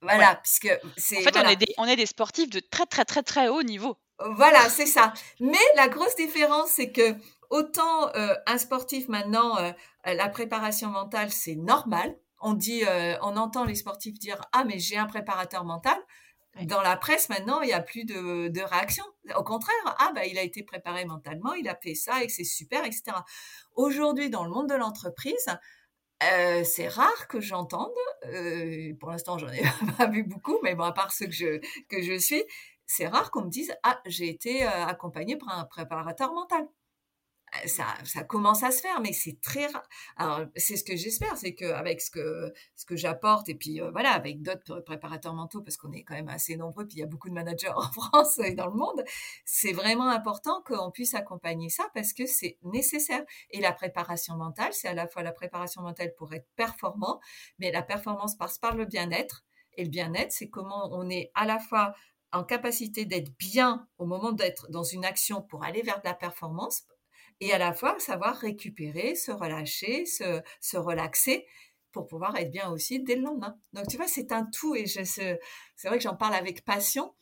[0.00, 1.18] Voilà, puisque c'est.
[1.18, 3.62] En fait, on, est des, on est des sportifs de très, très, très, très haut
[3.62, 3.96] niveau.
[4.18, 5.12] Voilà, c'est ça.
[5.38, 7.14] Mais la grosse différence, c'est que
[7.50, 9.70] autant euh, un sportif maintenant, euh,
[10.04, 12.16] la préparation mentale, c'est normal.
[12.40, 12.82] On dit,
[13.22, 15.96] on entend les sportifs dire ah mais j'ai un préparateur mental.
[16.64, 19.04] Dans la presse, maintenant, il n'y a plus de, de réaction.
[19.36, 22.44] Au contraire, ah bah il a été préparé mentalement, il a fait ça et c'est
[22.44, 23.16] super, etc.
[23.74, 25.46] Aujourd'hui, dans le monde de l'entreprise,
[26.22, 27.90] euh, c'est rare que j'entende,
[28.26, 29.62] euh, pour l'instant j'en ai
[29.98, 32.44] pas vu beaucoup, mais bon, à part ceux que je, que je suis,
[32.86, 36.68] c'est rare qu'on me dise Ah, j'ai été euh, accompagné par un préparateur mental
[37.66, 40.46] ça, commence à se faire, mais c'est très rare.
[40.56, 44.12] C'est ce que j'espère, c'est qu'avec ce que, ce que j'apporte, et puis euh, voilà,
[44.12, 47.06] avec d'autres préparateurs mentaux, parce qu'on est quand même assez nombreux, puis il y a
[47.06, 49.02] beaucoup de managers en France et dans le monde,
[49.44, 53.22] c'est vraiment important qu'on puisse accompagner ça parce que c'est nécessaire.
[53.50, 57.20] Et la préparation mentale, c'est à la fois la préparation mentale pour être performant,
[57.58, 59.44] mais la performance passe par le bien-être.
[59.74, 61.94] Et le bien-être, c'est comment on est à la fois
[62.32, 66.14] en capacité d'être bien au moment d'être dans une action pour aller vers de la
[66.14, 66.84] performance,
[67.42, 71.44] et à la fois savoir récupérer, se relâcher, se, se relaxer
[71.90, 73.56] pour pouvoir être bien aussi dès le lendemain.
[73.72, 75.38] Donc tu vois, c'est un tout et c'est
[75.84, 77.12] vrai que j'en parle avec passion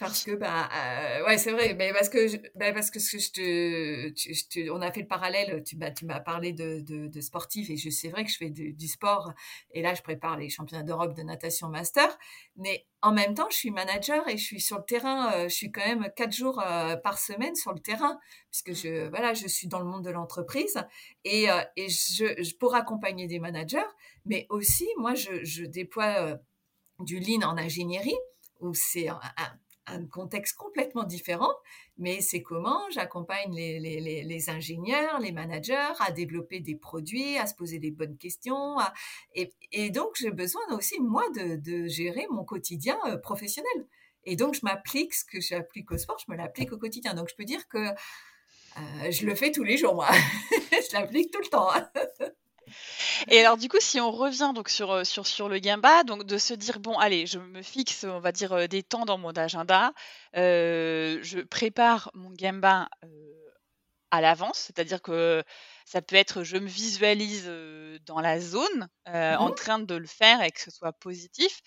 [0.00, 3.18] parce que bah euh, ouais c'est vrai mais parce que bah, parce que ce que
[3.18, 6.80] je te, je te, on a fait le parallèle tu bah, tu m'as parlé de,
[6.80, 9.32] de, de sportif et je c'est vrai que je fais du sport
[9.70, 12.08] et là je prépare les championnats d'Europe de natation master
[12.56, 15.54] mais en même temps je suis manager et je suis sur le terrain euh, je
[15.54, 18.18] suis quand même quatre jours euh, par semaine sur le terrain
[18.50, 20.76] puisque je voilà je suis dans le monde de l'entreprise
[21.24, 23.86] et et je, je, pour accompagner des managers
[24.24, 26.38] mais aussi moi je, je déploie
[26.98, 28.16] du lean en ingénierie
[28.60, 29.52] où c'est un, un
[30.10, 31.52] contexte complètement différent,
[31.98, 37.46] mais c'est comment j'accompagne les, les, les, ingénieurs, les managers à développer des produits, à
[37.46, 38.76] se poser des bonnes questions.
[39.34, 43.86] et, et, donc, j'ai besoin aussi, moi, de, de gérer mon quotidien euh, professionnel.
[44.24, 47.14] Et donc, je m'applique ce que j'applique au sport, je me l'applique au quotidien.
[47.14, 47.94] Donc, je peux dire que
[49.10, 50.08] je le fais tous les jours, moi.
[50.50, 51.68] je l'applique tout le temps.
[53.28, 56.38] Et alors du coup, si on revient donc sur, sur, sur le Gemba, donc de
[56.38, 59.92] se dire bon, allez, je me fixe, on va dire des temps dans mon agenda,
[60.34, 62.88] je prépare mon Gemba
[64.10, 65.42] à l'avance, c'est-à-dire que
[65.84, 67.50] ça peut être je me visualise
[68.06, 71.60] dans la zone en mmh train de le faire et que ce soit positif.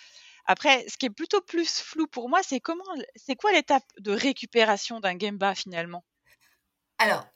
[0.49, 2.85] Après, ce qui est plutôt plus flou pour moi, c'est comment,
[3.17, 6.05] c'est quoi l'étape de récupération d'un Gemba finalement?
[6.99, 7.27] Alors,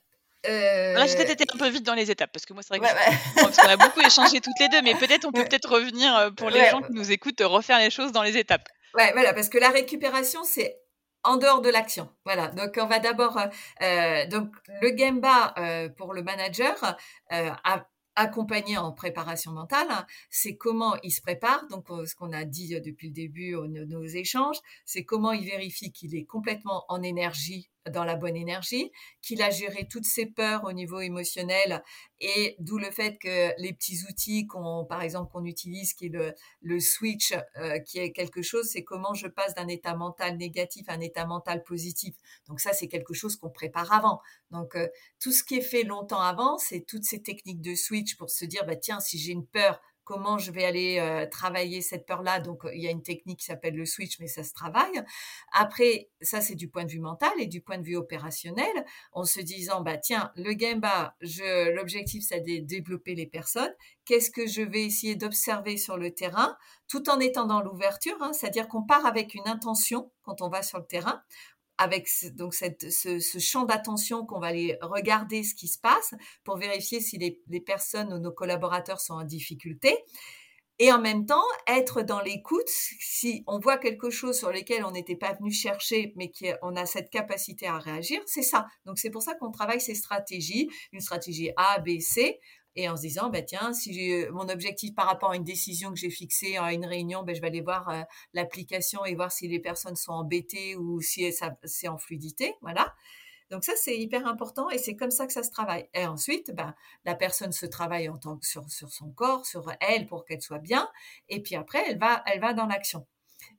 [0.46, 0.94] euh...
[0.94, 2.80] Là, j'ai peut-être été un peu vite dans les étapes parce que moi, c'est vrai
[2.80, 6.32] que parce qu'on a beaucoup échangé toutes les deux, mais peut-être on peut peut-être revenir
[6.36, 8.68] pour les gens qui nous écoutent, refaire les choses dans les étapes.
[8.94, 10.78] Ouais, voilà, parce que la récupération, c'est
[11.24, 12.08] en dehors de l'action.
[12.24, 12.48] Voilà.
[12.48, 13.38] Donc, on va d'abord,
[13.82, 16.96] euh, donc le Gemba euh, pour le manager
[17.32, 19.88] euh, a accompagné en préparation mentale,
[20.28, 21.66] c'est comment il se prépare.
[21.68, 25.92] Donc, ce qu'on a dit depuis le début de nos échanges, c'est comment il vérifie
[25.92, 30.64] qu'il est complètement en énergie dans la bonne énergie, qu'il a géré toutes ses peurs
[30.64, 31.82] au niveau émotionnel
[32.20, 36.10] et d'où le fait que les petits outils qu'on, par exemple, qu'on utilise, qui est
[36.10, 40.36] le, le switch, euh, qui est quelque chose, c'est comment je passe d'un état mental
[40.36, 42.14] négatif à un état mental positif.
[42.46, 44.20] Donc ça, c'est quelque chose qu'on prépare avant.
[44.50, 44.88] Donc euh,
[45.20, 48.44] tout ce qui est fait longtemps avant, c'est toutes ces techniques de switch pour se
[48.44, 52.40] dire, bah tiens, si j'ai une peur, comment je vais aller euh, travailler cette peur-là.
[52.40, 55.02] Donc, il y a une technique qui s'appelle le switch, mais ça se travaille.
[55.52, 59.24] Après, ça, c'est du point de vue mental et du point de vue opérationnel, en
[59.24, 61.14] se disant, bah, tiens, le Gemba,
[61.74, 63.72] l'objectif, c'est de développer les personnes.
[64.04, 66.56] Qu'est-ce que je vais essayer d'observer sur le terrain,
[66.88, 70.62] tout en étant dans l'ouverture, hein, c'est-à-dire qu'on part avec une intention quand on va
[70.62, 71.22] sur le terrain
[71.78, 76.56] avec donc cette, ce, champ d'attention qu'on va aller regarder ce qui se passe pour
[76.56, 79.96] vérifier si les, personnes ou nos collaborateurs sont en difficulté.
[80.78, 84.90] Et en même temps, être dans l'écoute, si on voit quelque chose sur lequel on
[84.90, 88.66] n'était pas venu chercher, mais qu'on a cette capacité à réagir, c'est ça.
[88.84, 92.40] Donc c'est pour ça qu'on travaille ces stratégies, une stratégie A, B, C,
[92.76, 95.90] et en se disant, bah, tiens, si j'ai mon objectif par rapport à une décision
[95.90, 99.30] que j'ai fixée à une réunion, ben, je vais aller voir euh, l'application et voir
[99.30, 101.30] si les personnes sont embêtées ou si
[101.64, 102.54] c'est en fluidité.
[102.62, 102.94] Voilà.
[103.50, 105.86] Donc ça, c'est hyper important et c'est comme ça que ça se travaille.
[105.92, 109.70] Et ensuite, ben, la personne se travaille en tant que sur, sur son corps, sur
[109.80, 110.88] elle pour qu'elle soit bien.
[111.28, 113.06] Et puis après, elle va, elle va dans l'action.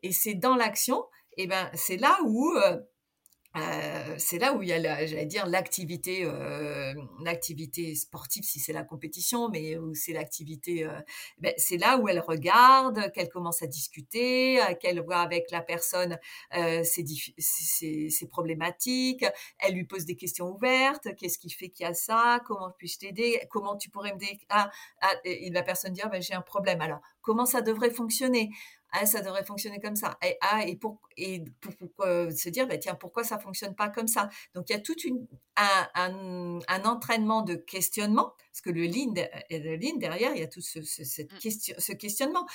[0.02, 1.06] Et c'est dans l'action,
[1.38, 2.80] et ben, c'est là où euh,
[4.18, 8.84] c'est là où il y a, j'allais dire, l'activité, euh, l'activité sportive, si c'est la
[8.84, 11.00] compétition, mais où c'est l'activité, euh,
[11.38, 16.18] ben, c'est là où elle regarde, qu'elle commence à discuter, qu'elle voit avec la personne
[16.84, 17.06] ses,
[17.38, 19.26] ses, problématiques,
[19.60, 23.00] elle lui pose des questions ouvertes, qu'est-ce qui fait qu'il y a ça, comment puis-je
[23.00, 26.42] t'aider, comment tu pourrais m'aider, ah, ah, et la personne dit, ah, ben, j'ai un
[26.42, 28.52] problème, alors comment ça devrait fonctionner?
[28.94, 30.18] Ah, ça devrait fonctionner comme ça.
[30.24, 34.08] Et, ah, et pour, et pour, se dire, bah, tiens, pourquoi ça fonctionne pas comme
[34.08, 34.30] ça?
[34.54, 34.96] Donc, il y a tout
[35.56, 39.14] un, un, entraînement de questionnement, parce que le lean,
[39.50, 41.38] le lean derrière, il y a tout ce, cette mmh.
[41.40, 42.46] question, ce questionnement.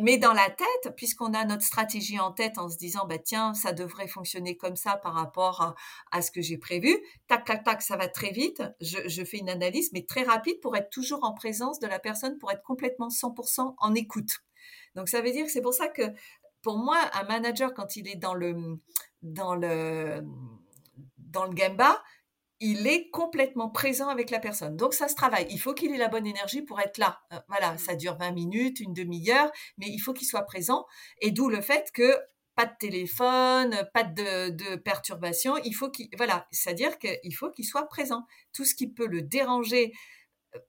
[0.00, 3.52] Mais dans la tête, puisqu'on a notre stratégie en tête en se disant, bah, tiens,
[3.52, 5.74] ça devrait fonctionner comme ça par rapport
[6.10, 8.62] à, ce que j'ai prévu, tac, tac, tac, ça va très vite.
[8.80, 11.98] Je, je, fais une analyse, mais très rapide pour être toujours en présence de la
[11.98, 14.40] personne, pour être complètement 100% en écoute.
[14.94, 16.02] Donc ça veut dire que c'est pour ça que
[16.62, 18.78] pour moi, un manager, quand il est dans le,
[19.22, 20.22] dans le,
[21.18, 22.02] dans le Gamba,
[22.60, 24.76] il est complètement présent avec la personne.
[24.76, 25.46] Donc ça se travaille.
[25.50, 27.20] Il faut qu'il ait la bonne énergie pour être là.
[27.32, 27.78] Euh, voilà, mmh.
[27.78, 30.86] ça dure 20 minutes, une demi-heure, mais il faut qu'il soit présent.
[31.20, 32.16] Et d'où le fait que
[32.54, 35.56] pas de téléphone, pas de, de perturbation.
[35.64, 38.26] Il faut qu'il, voilà, c'est-à-dire qu'il faut qu'il soit présent.
[38.52, 39.92] Tout ce qui peut le déranger,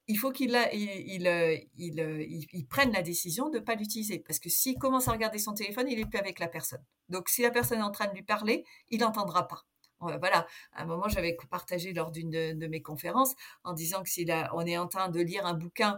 [0.08, 4.19] il faut qu'il il, euh, il, il, prenne la décision de ne pas l'utiliser.
[4.19, 6.84] Parce que s'il commence à regarder son téléphone, il n'est plus avec la personne.
[7.10, 9.65] Donc, si la personne est en train de lui parler, il n'entendra pas.
[10.00, 14.28] Voilà, à un moment, j'avais partagé lors d'une de, mes conférences en disant que si
[14.52, 15.98] on est en train de lire un bouquin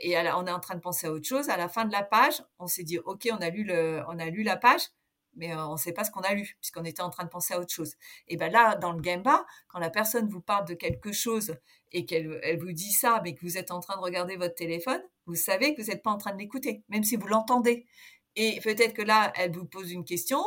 [0.00, 2.02] et on est en train de penser à autre chose, à la fin de la
[2.02, 4.88] page, on s'est dit, OK, on a lu, le, on a lu la page,
[5.34, 7.52] mais on ne sait pas ce qu'on a lu, puisqu'on était en train de penser
[7.52, 7.94] à autre chose.
[8.28, 11.54] Et bien là, dans le Gemba, quand la personne vous parle de quelque chose
[11.92, 14.54] et qu'elle elle vous dit ça, mais que vous êtes en train de regarder votre
[14.54, 17.86] téléphone, vous savez que vous n'êtes pas en train de l'écouter, même si vous l'entendez.
[18.36, 20.42] Et peut-être que là, elle vous pose une question,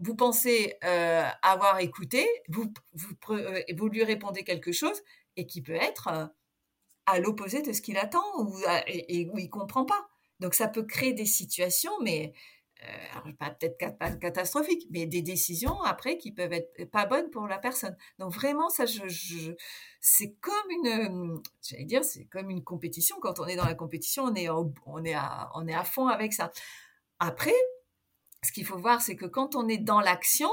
[0.00, 2.72] vous pensez euh, avoir écouté, vous,
[3.30, 5.02] euh, vous, lui répondez quelque chose,
[5.36, 6.26] et qui peut être euh,
[7.06, 10.08] à l'opposé de ce qu'il attend, ou, et, où il comprend pas.
[10.40, 12.32] Donc ça peut créer des situations, mais
[12.82, 17.46] euh, pas peut-être pas catastrophique, mais des décisions après qui peuvent être pas bonnes pour
[17.46, 17.96] la personne.
[18.18, 18.84] Donc vraiment, ça,
[20.00, 23.16] c'est comme une, j'allais dire, c'est comme une compétition.
[23.20, 26.08] Quand on est dans la compétition, on est, on est, à, on est à fond
[26.08, 26.50] avec ça.
[27.18, 27.54] Après,
[28.42, 30.50] ce qu'il faut voir, c'est que quand on est dans l'action,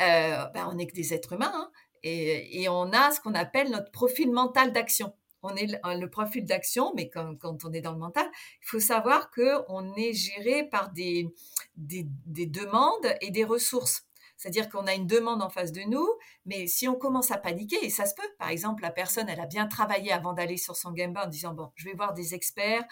[0.00, 1.52] euh, ben, on est que des êtres humains.
[1.54, 1.70] Hein,
[2.02, 5.14] Et, on a ce qu'on appelle notre profil mental d'action.
[5.46, 8.26] On est le, profil d'action, mais quand, on est dans le mental,
[8.62, 11.28] il faut savoir qu'on est géré par des,
[11.76, 14.06] des, des demandes et des ressources.
[14.36, 16.06] C'est-à-dire qu'on a une demande en face de nous,
[16.44, 19.40] mais si on commence à paniquer, et ça se peut, par exemple, la personne, elle
[19.40, 22.34] a bien travaillé avant d'aller sur son game en disant, bon, je vais voir des
[22.34, 22.84] experts,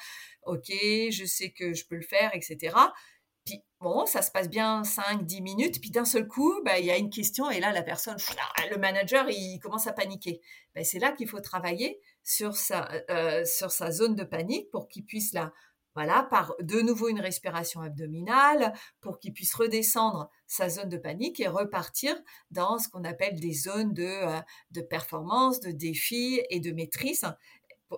[0.44, 0.68] ok,
[1.10, 2.74] je sais que je peux le faire, etc.
[3.84, 6.90] Bon, ça se passe bien 5, 10 minutes, puis d'un seul coup, bah, il y
[6.90, 8.16] a une question, et là, la personne,
[8.70, 10.40] le manager, il commence à paniquer.
[10.74, 14.88] Ben, c'est là qu'il faut travailler sur sa, euh, sur sa zone de panique pour
[14.88, 15.52] qu'il puisse la
[15.94, 21.38] voilà, par de nouveau une respiration abdominale pour qu'il puisse redescendre sa zone de panique
[21.38, 22.16] et repartir
[22.50, 27.26] dans ce qu'on appelle des zones de, euh, de performance, de défi et de maîtrise.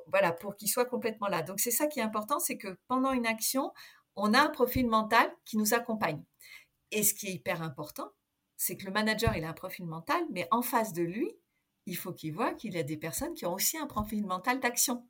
[0.08, 1.42] Voilà, pour qu'il soit complètement là.
[1.42, 3.72] Donc c'est ça qui est important, c'est que pendant une action,
[4.16, 6.22] on a un profil mental qui nous accompagne.
[6.90, 8.10] Et ce qui est hyper important,
[8.56, 11.30] c'est que le manager, il a un profil mental, mais en face de lui,
[11.84, 14.60] il faut qu'il voit qu'il y a des personnes qui ont aussi un profil mental
[14.60, 15.06] d'action.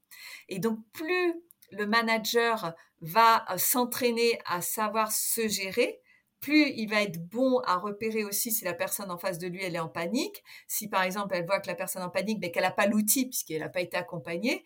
[0.49, 1.35] Et donc, plus
[1.73, 6.01] le manager va s'entraîner à savoir se gérer,
[6.41, 9.63] plus il va être bon à repérer aussi si la personne en face de lui
[9.65, 10.45] elle est en panique.
[10.69, 13.27] Si par exemple elle voit que la personne en panique mais qu'elle n'a pas l'outil
[13.27, 14.65] puisqu'elle n'a pas été accompagnée,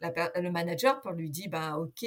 [0.00, 2.06] le manager pour lui dire ben ok,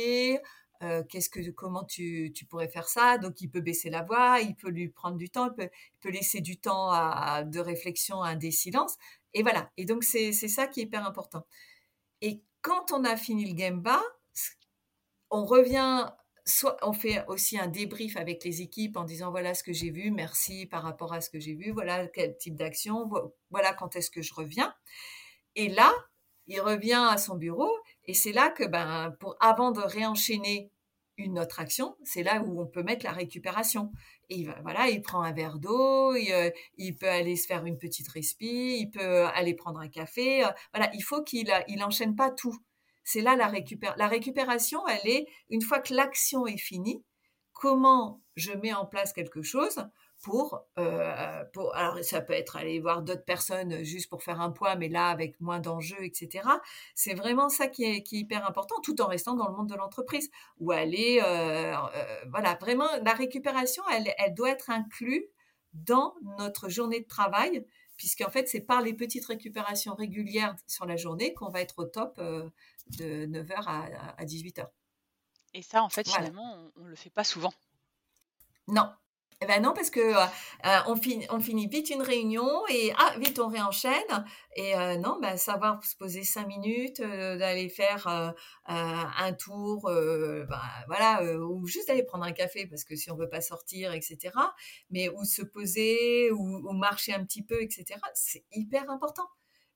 [0.84, 3.18] euh, qu'est-ce que comment tu, pourrais faire ça?
[3.18, 6.42] Donc il peut baisser la voix, il peut lui prendre du temps, il peut, laisser
[6.42, 8.98] du temps à, de réflexion à des silences.
[9.34, 9.72] Et voilà.
[9.78, 11.46] Et donc c'est ça qui est hyper important.
[12.22, 14.02] Et quand on a fini le Gemba,
[15.30, 16.08] on revient,
[16.46, 19.92] soit on fait aussi un débrief avec les équipes en disant voilà ce que j'ai
[19.92, 23.10] vu, merci par rapport à ce que j'ai vu, voilà quel type d'action,
[23.50, 24.74] voilà quand est-ce que je reviens.
[25.56, 25.94] Et là,
[26.48, 27.72] il revient à son bureau
[28.06, 30.72] et c'est là que ben pour avant de réenchaîner
[31.18, 33.92] une autre action, c'est là où on peut mettre la récupération.
[34.30, 37.78] Et il voilà, il prend un verre d'eau, il, euh, peut aller se faire une
[37.78, 40.44] petite respi, il peut aller prendre un café.
[40.44, 42.58] Euh, voilà, il faut qu'il il enchaîne pas tout.
[43.04, 43.98] C'est là la récupération.
[43.98, 47.04] La récupération, elle est, une fois que l'action est finie,
[47.54, 49.86] comment je mets en place quelque chose
[50.22, 54.52] pour, euh, pour alors ça peut être aller voir d'autres personnes juste pour faire un
[54.52, 56.48] poids, mais là avec moins d'enjeux, etc.
[56.96, 59.70] C'est vraiment ça qui est, qui est, hyper important, tout en restant dans le monde
[59.70, 60.30] de l'entreprise,
[60.60, 65.26] où aller, euh, euh, voilà, vraiment la récupération, elle, elle doit être inclue
[65.74, 67.66] dans notre journée de travail,
[67.98, 71.86] puisqu'en fait c'est par les petites récupérations régulières sur la journée qu'on va être au
[71.86, 73.54] top de 9h
[74.18, 74.68] à, 18h.
[75.54, 77.54] Et ça, en fait, finalement, on ne le fait pas souvent.
[78.68, 78.90] Non.
[79.44, 80.26] Eh ben non, parce que euh,
[80.66, 84.26] euh, on, finit, vite une réunion et ah, vite on réenchaîne.
[84.56, 88.08] Et euh, non, ben, savoir se poser cinq minutes, d'aller faire
[88.68, 93.30] un tour, ben, voilà, ou juste aller prendre un café parce que si on veut
[93.30, 94.32] pas sortir, etc.
[94.92, 98.00] Mais ou se poser, ou marcher un petit peu, etc.
[98.14, 99.28] C'est hyper important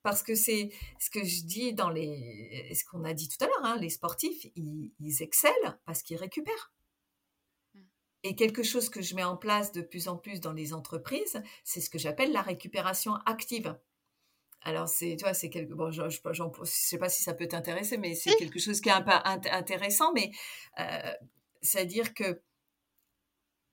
[0.03, 3.47] parce que c'est ce que je dis dans les, ce qu'on a dit tout à
[3.47, 6.74] l'heure, hein, les sportifs, ils, excellent parce qu'ils récupèrent.
[8.27, 11.43] Et quelque chose que je mets en place de plus en plus dans les entreprises,
[11.63, 13.77] c'est ce que j'appelle la récupération active.
[14.61, 17.99] Alors c'est, tu vois, c'est quelque, bon, je, ne sais pas si ça peut t'intéresser,
[17.99, 20.31] mais c'est quelque chose qui est un peu intéressant, mais
[20.79, 21.11] euh,
[21.61, 22.41] c'est-à-dire que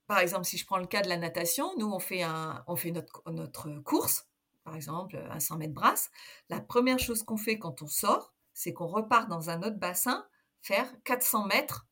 [0.06, 2.76] par exemple, si je prends le cas de la natation, nous on fait un, on
[2.76, 4.28] fait notre, notre course
[4.64, 6.10] par exemple à 100 mètres brasse,
[6.50, 10.26] la première chose qu'on fait quand on sort, c'est qu'on repart dans un autre bassin
[10.60, 11.86] faire 400 mètres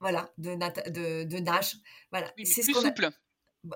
[0.00, 1.76] voilà, de, de, nage.
[2.10, 2.32] Voilà.
[2.44, 3.10] c'est plus souple.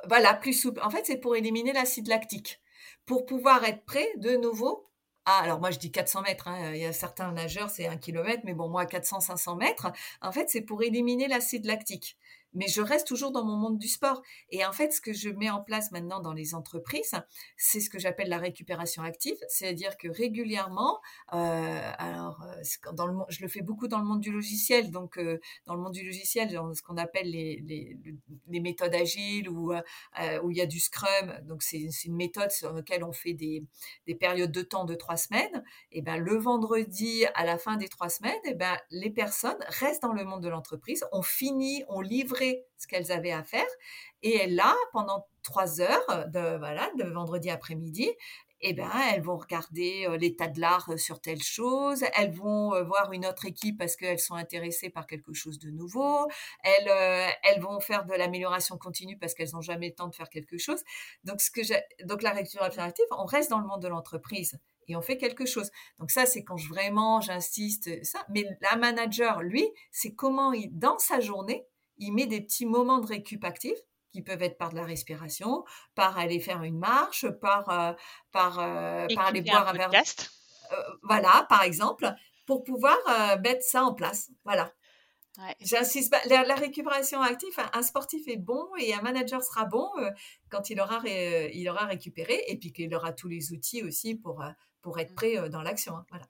[0.09, 0.81] Voilà, plus souple.
[0.83, 2.61] En fait, c'est pour éliminer l'acide lactique.
[3.07, 4.87] Pour pouvoir être prêt de nouveau
[5.25, 7.97] ah, alors moi je dis 400 mètres, hein, il y a certains nageurs c'est 1
[7.97, 12.16] km, mais bon moi 400-500 mètres, en fait c'est pour éliminer l'acide lactique
[12.55, 14.23] mais je reste toujours dans mon monde du sport.
[14.51, 17.15] Et en fait, ce que je mets en place maintenant dans les entreprises,
[17.57, 21.01] c'est ce que j'appelle la récupération active, c'est-à-dire que régulièrement,
[21.33, 25.75] euh, alors euh, je le fais beaucoup dans le monde du logiciel, donc euh, dans
[25.75, 27.97] le monde du logiciel, dans ce qu'on appelle les,
[28.62, 33.03] méthodes agiles ou où il y a du Scrum, donc c'est une méthode sur laquelle
[33.03, 33.65] on fait des,
[34.07, 35.65] des, périodes de temps de trois semaines.
[35.91, 40.03] Et ben le vendredi à la fin des trois semaines, et ben les personnes restent
[40.03, 42.41] dans le monde de l'entreprise, on finit, on livre
[42.78, 43.68] ce qu'elles avaient à faire.
[44.22, 48.09] Et là, pendant trois heures de, voilà, de vendredi après-midi,
[48.64, 52.74] eh ben, elles vont regarder euh, l'état de l'art euh, sur telle chose, elles vont
[52.74, 56.28] euh, voir une autre équipe parce qu'elles sont intéressées par quelque chose de nouveau,
[56.62, 60.28] elles, elles vont faire de l'amélioration continue parce qu'elles n'ont jamais le temps de faire
[60.28, 60.80] quelque chose.
[61.24, 61.61] Donc, ce que
[62.05, 64.57] donc la récupération active, on reste dans le monde de l'entreprise
[64.88, 65.70] et on fait quelque chose.
[65.99, 68.24] Donc ça, c'est quand je, vraiment j'insiste ça.
[68.28, 71.66] Mais la manager, lui, c'est comment il, dans sa journée,
[71.99, 73.76] il met des petits moments de récup actif
[74.12, 75.64] qui peuvent être par de la respiration,
[75.95, 77.93] par aller faire une marche, par, euh,
[78.30, 79.90] par, euh, par aller boire un, verre.
[79.90, 82.12] Euh, voilà, par exemple,
[82.47, 82.97] pour pouvoir
[83.43, 84.30] mettre ça en place.
[84.45, 84.72] Voilà.
[85.61, 89.89] J'insiste la, récupération active, un, sportif est bon et un manager sera bon
[90.51, 94.45] quand il aura, il aura récupéré et puis qu'il aura tous les outils aussi pour,
[94.83, 95.14] pour être mmh.
[95.14, 95.97] prêt dans l'action.
[95.97, 96.26] Hein, voilà.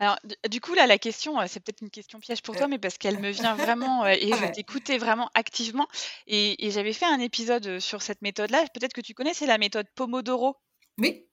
[0.00, 2.98] Alors, du coup, là, la question, c'est peut-être une question piège pour toi, mais parce
[2.98, 5.86] qu'elle me vient vraiment, et je t'écoutais vraiment activement.
[6.26, 8.64] Et, j'avais fait un épisode sur cette méthode-là.
[8.74, 10.56] Peut-être que tu connais, c'est la méthode Pomodoro.
[10.98, 11.28] Oui,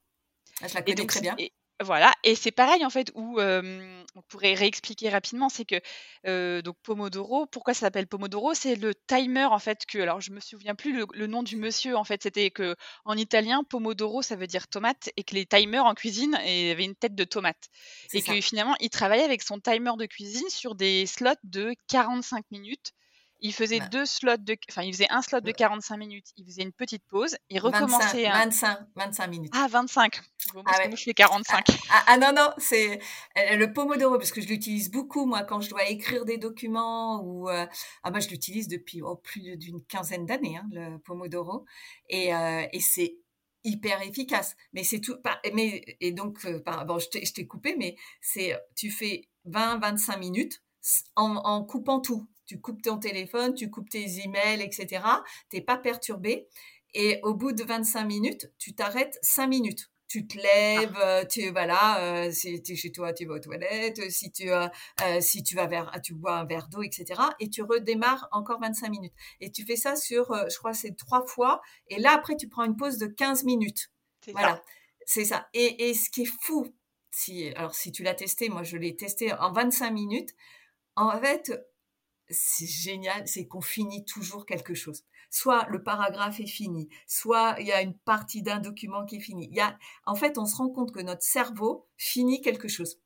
[0.61, 1.35] ah, je la connais très bien.
[1.83, 7.45] Voilà, et c'est pareil en fait où on pourrait réexpliquer rapidement, c'est que donc Pomodoro,
[7.45, 8.55] pourquoi ça s'appelle Pomodoro?
[8.55, 11.95] C'est le timer en fait que, alors je me souviens plus le, nom du monsieur
[11.95, 12.75] en fait, c'était que
[13.05, 16.95] en italien Pomodoro ça veut dire tomate et que les timers en cuisine avaient une
[16.95, 17.69] tête de tomate
[18.11, 22.43] et que finalement il travaillait avec son timer de cuisine sur des slots de 45
[22.49, 22.93] minutes
[23.39, 26.63] il faisait deux slots de, enfin, il faisait un slot de 45 minutes, il faisait
[26.63, 29.53] une petite pause, il recommençait 25, 25, 25 minutes.
[29.55, 30.21] Ah, 25.
[30.53, 31.65] Bon, parce ah que moi, je fais 45.
[31.69, 32.99] Ah, ah, ah, non, non, c'est
[33.37, 37.21] euh, le Pomodoro, parce que je l'utilise beaucoup, moi, quand je dois écrire des documents
[37.21, 37.65] ou, euh,
[38.03, 41.65] ah, moi, je l'utilise depuis oh, plus d'une quinzaine d'années, hein, le Pomodoro.
[42.09, 43.17] Et, euh, et c'est
[43.63, 44.55] hyper efficace.
[44.73, 45.15] Mais c'est tout,
[45.53, 46.45] mais, et donc,
[46.87, 50.63] bon, je t'ai coupé, mais c'est, tu fais 20, 25 minutes
[51.15, 55.03] en, en coupant tout tu coupes ton téléphone, tu coupes tes emails, etc.
[55.49, 56.47] Tu n'es pas perturbé.
[56.93, 59.91] Et au bout de 25 minutes, tu t'arrêtes 5 minutes.
[60.07, 61.19] Tu te lèves, ah.
[61.19, 64.49] euh, tu voilà, euh, si tu es chez toi, tu vas aux toilettes, si tu
[64.49, 64.69] euh,
[65.19, 67.21] si tu vas vers tu bois un verre d'eau, etc.
[67.41, 69.13] Et tu redémarres encore 25 minutes.
[69.41, 71.61] Et tu fais ça sur, je crois, c'est trois fois.
[71.89, 73.91] Et là après, tu prends une pause de 15 minutes.
[74.31, 74.61] Voilà,
[75.05, 75.49] c'est ça.
[75.53, 76.73] Et, et ce qui est fou,
[77.11, 80.29] si alors si tu l'as testé, moi je l'ai testé en 25 minutes.
[80.95, 81.51] En fait,
[82.29, 85.03] c'est génial, c'est qu'on finit toujours quelque chose.
[85.29, 89.21] Soit le paragraphe est fini, soit il y a une partie d'un document qui est
[89.21, 89.47] fini.
[89.51, 93.01] Il y a, en fait, on se rend compte que notre cerveau finit quelque chose.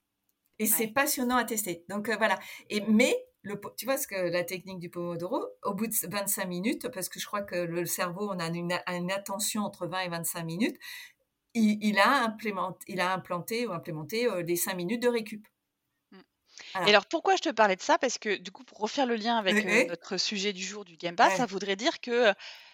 [0.60, 1.84] Et c'est passionnant à tester.
[1.90, 2.38] Donc euh, voilà.
[2.70, 6.46] Et mais le, tu vois ce que la technique du Pomodoro, au bout de 25
[6.46, 8.72] minutes, parce que je crois que le cerveau, on a une,
[9.12, 10.78] attention entre 20 et 25 minutes,
[11.54, 15.48] il, a, implémenté, il a implanté ou implémenté euh, les 5 minutes de récup.
[16.86, 17.98] Et alors pourquoi je te parlais de ça?
[17.98, 21.30] Parce que du coup, pour refaire le lien avec notre sujet du jour du Gemba,
[21.32, 22.34] ça voudrait dire que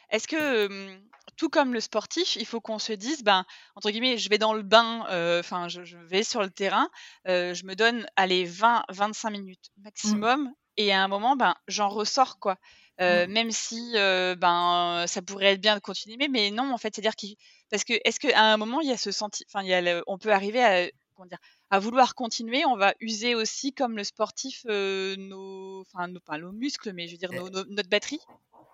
[0.09, 0.97] est-ce que
[1.35, 4.53] tout comme le sportif, il faut qu'on se dise, ben entre guillemets, je vais dans
[4.53, 5.01] le bain,
[5.39, 6.89] enfin je, vais sur le terrain,
[7.25, 9.83] je me donne allez 20-25 minutes mmh.
[9.83, 12.57] maximum, et à un moment, ben j'en ressors quoi.
[12.99, 13.25] Mmh.
[13.27, 17.35] même si ben ça pourrait être bien de continuer, mais non en fait, c'est-à-dire qu'il
[17.69, 20.03] parce que est-ce qu'à un moment il y a ce senti, enfin il y a
[20.07, 21.39] on peut arriver à comment dire
[21.69, 26.37] à vouloir continuer, on va user aussi comme le sportif euh, nos, enfin, nos, pas
[26.37, 28.21] nos muscles, mais je veux dire notre batterie.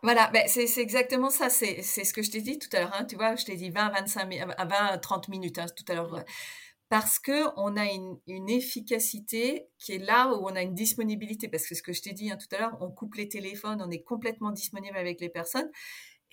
[0.03, 1.49] Voilà, ben c'est exactement ça.
[1.49, 2.93] C'est ce que je t'ai dit tout à l'heure.
[2.93, 4.29] Hein, tu vois, je t'ai dit 20, 25,
[4.69, 6.23] 20, 30 minutes hein, tout à l'heure.
[6.89, 11.47] Parce que on a une, une, efficacité qui est là où on a une disponibilité.
[11.47, 13.81] Parce que ce que je t'ai dit hein, tout à l'heure, on coupe les téléphones,
[13.81, 15.71] on est complètement disponible avec les personnes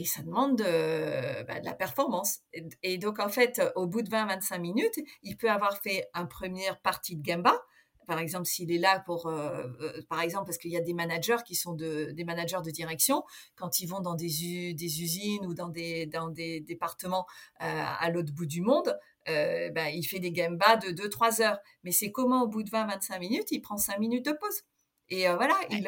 [0.00, 2.38] et ça demande de, bah, de la performance.
[2.82, 6.80] Et, donc, en fait, au bout de 20-25 minutes, il peut avoir fait une première
[6.80, 7.62] partie de Gamba.
[8.06, 10.94] Par exemple, s'il est là pour, euh, euh, par exemple, parce qu'il y a des
[10.94, 13.24] managers qui sont de, des managers de direction,
[13.56, 17.26] quand ils vont dans des, des usines ou dans des, dans des départements
[17.60, 21.58] euh, à l'autre bout du monde, ben, il fait des Gamba de 2-3 heures.
[21.84, 24.62] Mais c'est comment, au bout de 20-25 minutes, il prend 5 minutes de pause?
[25.10, 25.86] Et voilà, il,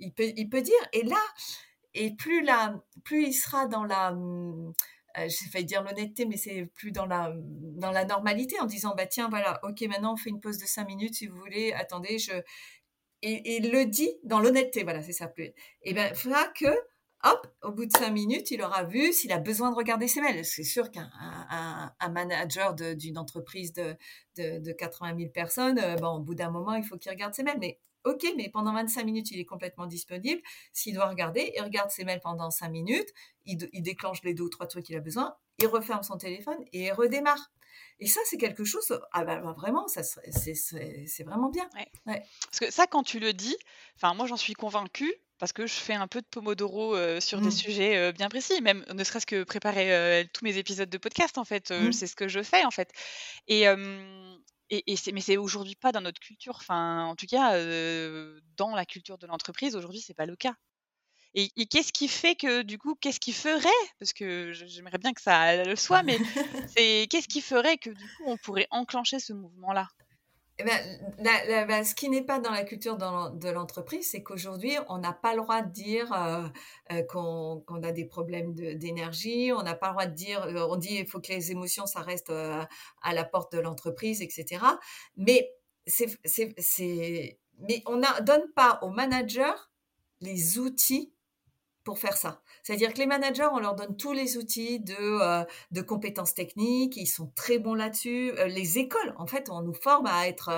[0.00, 1.22] il, peut, il peut dire, et là,
[1.94, 2.46] et plus,
[3.04, 4.14] plus il sera dans la,
[5.18, 8.94] euh, j'ai failli dire l'honnêteté, mais c'est plus dans la, dans la normalité en disant,
[8.96, 11.72] bah tiens, voilà, ok, maintenant on fait une pause de cinq minutes si vous voulez,
[11.72, 12.32] attendez, je...
[13.22, 15.32] Et, il le dit dans l'honnêteté, voilà, c'est ça.
[15.82, 16.66] Et bien, il faudra que,
[17.24, 20.20] hop, au bout de cinq minutes, il aura vu s'il a besoin de regarder ses
[20.20, 20.44] mails.
[20.44, 23.96] C'est sûr qu'un un, manager d'une entreprise de,
[24.36, 27.44] de, de, 80 000 personnes, euh, au bout d'un moment, il faut qu'il regarde ses
[27.44, 27.58] mails.
[27.60, 30.42] Mais Ok, mais pendant 25 minutes, il est complètement disponible.
[30.72, 33.08] S'il doit regarder, il regarde ses mails pendant 5 minutes,
[33.46, 36.86] il, déclenche les deux ou trois trucs qu'il a besoin, il referme son téléphone et
[36.86, 37.50] il redémarre.
[38.00, 41.68] Et ça, c'est quelque chose, ah bah, bah, vraiment, ça, c'est vraiment bien.
[42.04, 43.56] Parce que ça, quand tu le dis,
[43.96, 47.40] enfin, moi, j'en suis convaincue parce que je fais un peu de pomodoro euh, sur
[47.40, 47.50] des mmh.
[47.50, 51.36] sujets euh, bien précis, même ne serait-ce que préparer euh, tous mes épisodes de podcast,
[51.36, 51.90] en fait, mmh.
[51.90, 52.92] c'est ce que je fais, en fait.
[53.48, 53.66] Et,
[54.70, 56.56] et, mais c'est aujourd'hui pas dans notre culture.
[56.56, 57.58] Enfin, en tout cas,
[58.56, 60.54] dans la culture de l'entreprise, aujourd'hui, c'est pas le cas.
[61.34, 65.22] Et, qu'est-ce qui fait que, du coup, qu'est-ce qui ferait, parce que j'aimerais bien que
[65.22, 66.18] ça le soit, mais
[66.76, 69.88] c'est qu'est-ce qui ferait que, du coup, on pourrait enclencher ce mouvement-là?
[70.62, 74.98] Eh ben, ben, ce qui n'est pas dans la culture de l'entreprise, c'est qu'aujourd'hui, on
[74.98, 76.46] n'a pas le droit de dire euh,
[76.92, 80.76] euh, qu'on a des problèmes d'énergie, on n'a pas le droit de dire, euh, on
[80.76, 84.64] dit il faut que les émotions, ça reste à la porte de l'entreprise, etc.
[85.16, 85.52] Mais,
[87.58, 89.60] mais on ne donne pas aux managers
[90.20, 91.12] les outils
[91.84, 92.40] pour faire ça.
[92.62, 97.06] C'est-à-dire que les managers, on leur donne tous les outils de, euh, compétences techniques, ils
[97.06, 98.32] sont très bons là-dessus.
[98.38, 100.48] Euh, les écoles, en fait, on nous forme à être,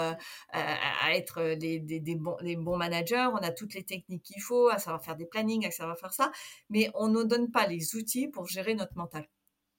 [1.39, 2.14] euh, des,
[2.57, 5.70] bons, managers, on a toutes les techniques qu'il faut, à savoir faire des plannings, à
[5.70, 6.31] savoir faire ça,
[6.68, 9.29] mais on ne nous donne pas les outils pour gérer notre mental.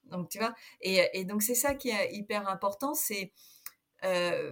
[0.05, 3.31] Donc, tu vois, et, et donc c'est ça qui est hyper important, c'est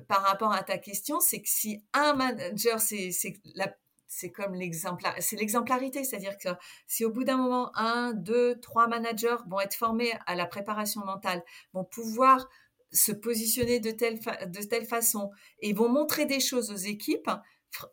[0.07, 3.11] par rapport à ta question, c'est que si un manager, c'est
[3.53, 3.67] la
[4.15, 6.49] c'est comme l'exemplar, c'est l'exemplarité, c'est-à-dire que
[6.87, 11.03] si au bout d'un moment, un, deux, trois managers vont être formés à la préparation
[11.05, 11.43] mentale,
[11.73, 12.47] vont pouvoir
[12.91, 17.31] se positionner de telle, de telle façon et vont montrer des choses aux équipes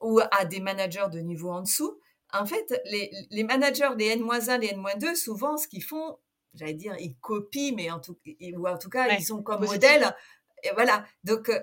[0.02, 1.98] ou à des managers de niveau en dessous,
[2.32, 6.18] en fait, les, les managers, les N-1, les N-2, souvent, ce qu'ils font,
[6.54, 8.18] j'allais dire, ils copient, mais en tout,
[8.56, 10.14] ou en tout cas, ils sont comme modèle
[10.62, 11.04] et voilà.
[11.24, 11.60] Donc, euh,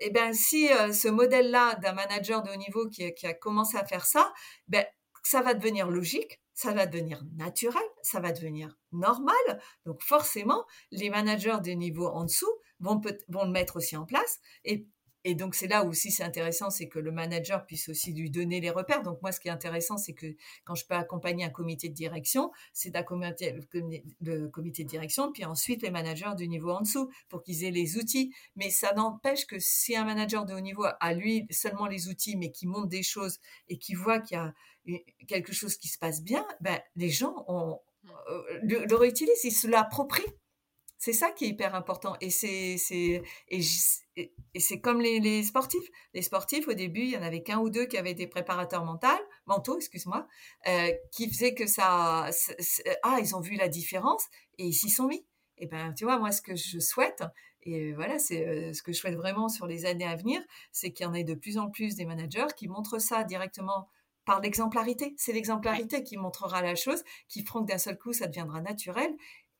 [0.00, 3.84] eh ben, si euh, ce modèle-là d'un manager de haut niveau qui, a commencé à
[3.84, 4.32] faire ça,
[4.68, 4.84] ben,
[5.22, 9.34] ça va devenir logique, ça va devenir naturel, ça va devenir normal.
[9.86, 14.38] Donc, forcément, les managers de niveau en dessous vont, vont le mettre aussi en place.
[14.64, 14.86] Et
[15.24, 18.60] et donc, c'est là aussi c'est intéressant, c'est que le manager puisse aussi lui donner
[18.60, 19.02] les repères.
[19.02, 20.26] Donc, moi, ce qui est intéressant, c'est que
[20.64, 23.58] quand je peux accompagner un comité de direction, c'est d'accompagner
[24.20, 27.70] le comité de direction, puis ensuite les managers du niveau en dessous pour qu'ils aient
[27.70, 28.32] les outils.
[28.56, 32.36] Mais ça n'empêche que si un manager de haut niveau a lui seulement les outils,
[32.36, 34.38] mais qui montre des choses et qui voit qu'il
[34.86, 38.10] y a quelque chose qui se passe bien, ben, les gens ont, mmh.
[38.30, 40.32] euh, le, le réutilisent, ils se l'approprient.
[41.00, 42.14] C'est ça qui est hyper important.
[42.20, 43.62] Et c'est, c'est, et,
[44.60, 45.88] c'est comme les, sportifs.
[46.12, 48.84] Les sportifs, au début, il y en avait qu'un ou deux qui avaient des préparateurs
[48.84, 49.08] mentaux,
[49.46, 50.28] mentaux, excuse-moi,
[50.68, 52.28] euh, qui faisaient que ça,
[53.02, 54.26] ah, ils ont vu la différence
[54.58, 55.24] et ils s'y sont mis.
[55.56, 57.22] Et ben, tu vois, moi, ce que je souhaite,
[57.62, 60.92] et voilà, c'est euh, ce que je souhaite vraiment sur les années à venir, c'est
[60.92, 63.88] qu'il y en ait de plus en plus des managers qui montrent ça directement
[64.26, 65.14] par l'exemplarité.
[65.16, 69.10] C'est l'exemplarité qui montrera la chose, qui feront que d'un seul coup, ça deviendra naturel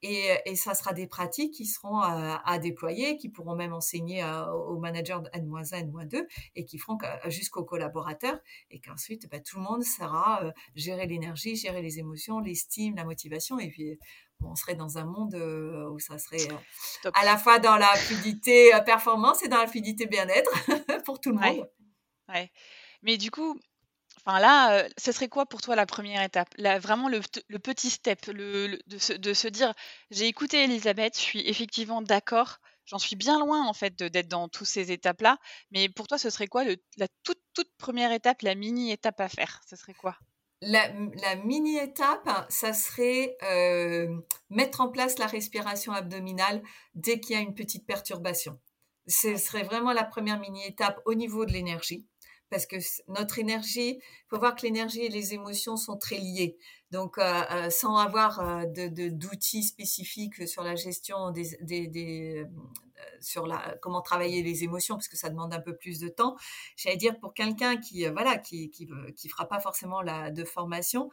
[0.02, 4.24] et, et, ça sera des pratiques qui seront à, à déployer, qui pourront même enseigner
[4.66, 6.26] aux managers N-1, N-2
[6.56, 8.38] et qui feront jusqu'aux collaborateurs
[8.70, 13.04] et qu'ensuite bah, tout le monde saura euh, gérer l'énergie, gérer les émotions, l'estime, la
[13.04, 13.98] motivation et puis
[14.42, 17.94] on serait dans un monde euh, où ça serait euh, à la fois dans la
[17.94, 20.50] fluidité performance et dans la fluidité bien-être
[21.04, 21.68] pour tout le monde.
[22.28, 22.50] Ouais.
[23.02, 23.58] Mais du coup,
[24.24, 26.48] Enfin là, ce serait quoi pour toi la première étape?
[26.58, 27.20] Là, vraiment le
[27.58, 29.72] petit step, le de se de se dire:
[30.10, 34.48] «J'ai écouté Elisabeth, je suis effectivement d'accord, j'en suis bien loin en fait d'être dans
[34.48, 35.38] toutes ces étapes-là».
[35.70, 39.28] Mais pour toi, ce serait quoi la toute, toute première étape, la mini étape à
[39.28, 39.62] faire?
[39.68, 40.16] Ce serait quoi?
[40.60, 40.90] La
[41.36, 43.38] mini étape, ça serait,
[44.50, 46.62] mettre en place la respiration abdominale
[46.94, 48.60] dès qu'il y a une petite perturbation.
[49.06, 52.06] Ce serait vraiment la première mini étape au niveau de l'énergie
[52.50, 52.76] parce que
[53.08, 56.58] notre énergie, il faut voir que l'énergie et les émotions sont très liées.
[56.90, 62.44] Donc, euh, euh, sans avoir euh, de d'outils spécifiques sur la gestion des, des,
[63.20, 66.36] sur la comment travailler les émotions, parce que ça demande un peu plus de temps.
[66.76, 71.10] J'allais dire pour quelqu'un qui voilà qui, qui qui fera pas forcément la de formation,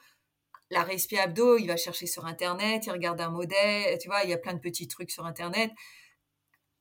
[0.72, 4.32] la respi abdo, il va chercher sur internet, il regarde un modèle, tu vois, il
[4.32, 5.72] y a plein de petits trucs sur internet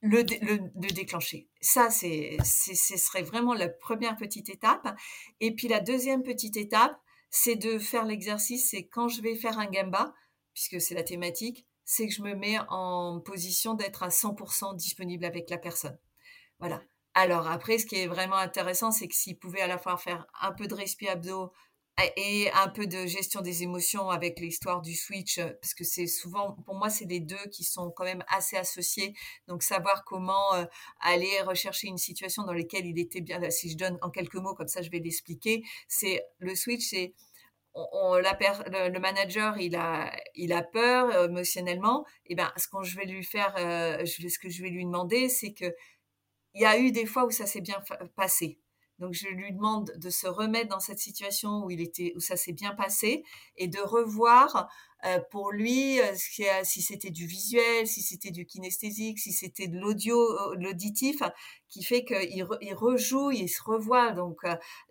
[0.03, 1.49] le, le, déclencher.
[1.61, 4.94] Ça, c'est, ce serait vraiment la première petite étape.
[5.40, 6.99] Et puis la deuxième petite étape,
[7.30, 8.70] c'est de faire l'exercice.
[8.70, 10.14] C'est quand je vais faire un gamba,
[10.55, 15.24] puisque c'est la thématique, c'est que je me mets en position d'être à 100% disponible
[15.24, 15.99] avec la personne.
[16.59, 16.82] Voilà.
[17.14, 20.26] Alors après, ce qui est vraiment intéressant, c'est que s'il pouvait à la fois faire
[20.40, 21.53] un peu de respi abdo,
[22.16, 26.07] et un peu de gestion des émotions avec l'histoire du switch, euh, parce que c'est
[26.07, 29.14] souvent, pour moi, c'est les deux qui sont quand même assez associés.
[29.49, 30.64] Donc, savoir comment euh,
[31.01, 33.40] aller rechercher une situation dans laquelle il était bien.
[33.51, 35.62] Si je donne en quelques mots, comme ça, je vais l'expliquer.
[35.88, 37.14] C'est le switch, c'est
[37.74, 42.05] le, manager, il a, peur euh, émotionnellement.
[42.26, 45.55] Et ben, ce que je vais lui faire, ce que je vais lui demander, c'est
[45.55, 45.74] que
[46.55, 47.82] il y a eu des fois où ça s'est bien
[48.16, 48.59] passé.
[48.99, 52.36] Donc je lui demande de se remettre dans cette situation où il était, où ça
[52.36, 53.24] s'est bien passé,
[53.57, 54.68] et de revoir
[55.05, 59.78] euh, pour lui euh, si c'était du visuel, si c'était du kinesthésique, si c'était de
[59.78, 61.22] l'audio, euh, l'auditif,
[61.68, 64.40] qui fait qu'il il rejoue, il se revoit donc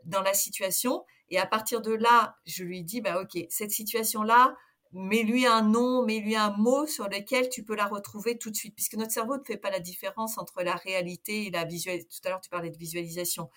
[0.05, 1.03] dans la situation.
[1.29, 4.55] Et à partir de là, je lui dis bah ok, cette situation là,
[4.93, 8.75] mets-lui un nom, mets-lui un mot sur lequel tu peux la retrouver tout de suite,
[8.75, 12.09] puisque notre cerveau ne fait pas la différence entre la réalité et la visualisation.
[12.09, 13.49] Tout à l'heure, tu parlais de visualisation.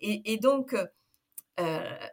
[0.00, 0.74] Et, donc,
[1.58, 2.08] euh,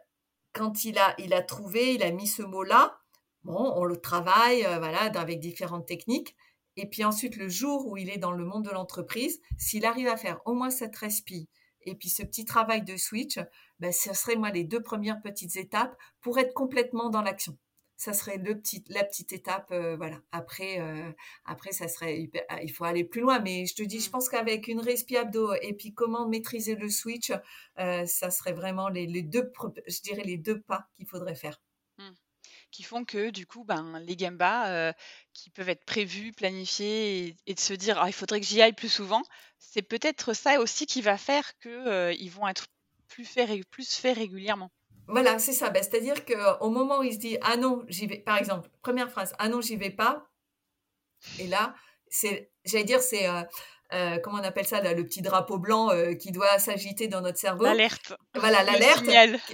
[0.52, 2.98] quand il a, trouvé, il a mis ce mot-là,
[3.44, 6.36] bon, on le travaille, euh, avec différentes techniques.
[6.76, 10.08] Et puis ensuite, le jour où il est dans le monde de l'entreprise, s'il arrive
[10.08, 11.48] à faire au moins cette respi
[11.82, 13.38] et puis ce petit travail de switch,
[13.80, 17.56] ben, ce serait moi les deux premières petites étapes pour être complètement dans l'action
[17.98, 19.70] ça serait le petit, la petite étape.
[19.72, 20.20] Euh, voilà.
[20.30, 21.12] Après, euh,
[21.44, 23.40] après, ça serait ah, il faut aller plus loin.
[23.40, 24.12] Mais je te dis, je mmh.
[24.12, 27.32] pense qu'avec une respi abdo et puis comment maîtriser le switch,
[27.78, 29.52] euh, ça serait vraiment les, les, deux,
[29.88, 31.60] je dirais les deux pas qu'il faudrait faire.
[31.98, 32.10] Mmh.
[32.70, 34.92] Qui font que du coup, ben, les gambas
[35.32, 38.74] qui peuvent être prévus, planifiés et, de se dire, ah, il faudrait que j'y aille
[38.74, 39.22] plus souvent,
[39.58, 42.66] c'est peut-être ça aussi qui va faire que ils vont être
[43.08, 43.26] plus
[43.70, 44.70] plus faits régulièrement.
[45.08, 45.70] Voilà, c'est ça.
[45.70, 49.10] Ben, c'est-à-dire qu'au moment où il se dit Ah non, j'y vais, par exemple, première
[49.10, 50.28] phrase, Ah non, j'y vais pas.
[51.38, 51.74] Et là,
[52.08, 53.42] c'est, j'allais dire, c'est, euh,
[53.94, 57.38] euh, comment on appelle ça, le petit drapeau blanc euh, qui doit s'agiter dans notre
[57.38, 57.64] cerveau.
[57.64, 58.12] L'alerte.
[58.34, 59.06] Voilà, l'alerte.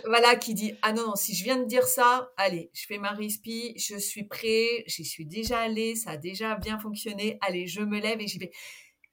[0.04, 2.98] Voilà, qui dit Ah non, non, si je viens de dire ça, allez, je fais
[2.98, 7.68] ma rispi, je suis prêt, j'y suis déjà allé, ça a déjà bien fonctionné, allez,
[7.68, 8.50] je me lève et j'y vais.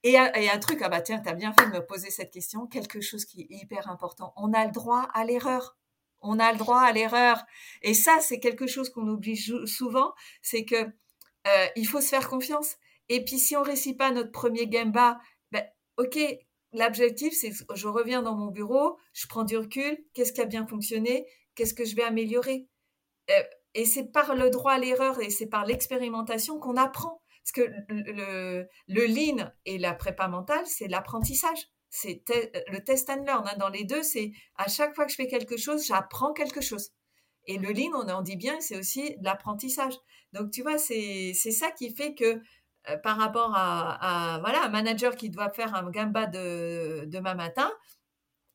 [0.04, 2.66] Et, et, un truc, ah bah tiens, t'as bien fait de me poser cette question,
[2.66, 4.32] quelque chose qui est hyper important.
[4.34, 5.76] On a le droit à l'erreur
[6.22, 7.44] on a le droit à l'erreur.
[7.82, 12.28] Et ça, c'est quelque chose qu'on oublie souvent, c'est que euh, il faut se faire
[12.28, 12.76] confiance.
[13.08, 15.18] Et puis si on réussit pas notre premier gamba,
[15.50, 15.64] ben
[15.96, 16.18] ok,
[16.72, 20.66] l'objectif c'est je reviens dans mon bureau, je prends du recul, qu'est-ce qui a bien
[20.66, 22.68] fonctionné, qu'est-ce que je vais améliorer.
[23.30, 23.42] Euh,
[23.74, 27.22] et c'est par le droit à l'erreur et c'est par l'expérimentation qu'on apprend.
[27.44, 32.22] Parce que le, le lean et la prépa mentale, c'est l'apprentissage c'est
[32.68, 33.46] le test and learn.
[33.46, 33.56] Hein.
[33.58, 36.90] Dans les deux, c'est à chaque fois que je fais quelque chose, j'apprends quelque chose.
[37.46, 39.94] Et le lean, on en dit bien, c'est aussi l'apprentissage.
[40.32, 42.40] Donc, tu vois, c'est ça qui fait que
[42.88, 47.70] euh, par rapport à, voilà, un manager qui doit faire un gamba de demain matin,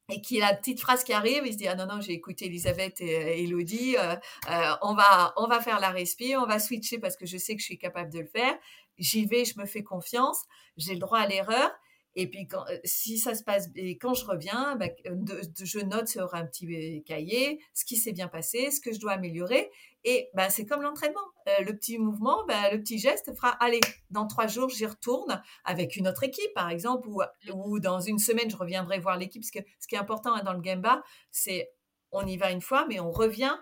[0.09, 2.13] et qui a la petite phrase qui arrive, il se dit ah non non j'ai
[2.13, 4.15] écouté Elisabeth et, Elodie, euh,
[4.49, 7.55] euh, on va on va faire la respire, on va switcher parce que je sais
[7.55, 8.57] que je suis capable de le faire,
[8.97, 10.43] j'y vais, je me fais confiance,
[10.77, 11.71] j'ai le droit à l'erreur
[12.19, 16.07] et puis, quand, euh, si ça se passe, et quand je reviens, bah, je note
[16.07, 19.69] sur un petit euh, cahier ce qui s'est bien passé, ce que je dois améliorer.
[20.03, 21.21] Et bah, c'est comme l'entraînement.
[21.47, 25.43] Euh, le petit mouvement, bah, le petit geste fera, allez, dans trois jours, j'y retourne
[25.63, 27.21] avec une autre équipe, par exemple, ou,
[27.53, 29.43] ou dans une semaine, je reviendrai voir l'équipe.
[29.43, 31.69] Parce que ce qui est important hein, dans le Gemba, c'est
[32.11, 33.55] on y va une fois, mais on revient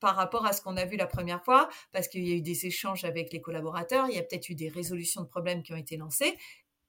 [0.00, 2.42] par rapport à ce qu'on a vu la première fois, parce qu'il y a eu
[2.42, 5.72] des échanges avec les collaborateurs, il y a peut-être eu des résolutions de problèmes qui
[5.72, 6.36] ont été lancées,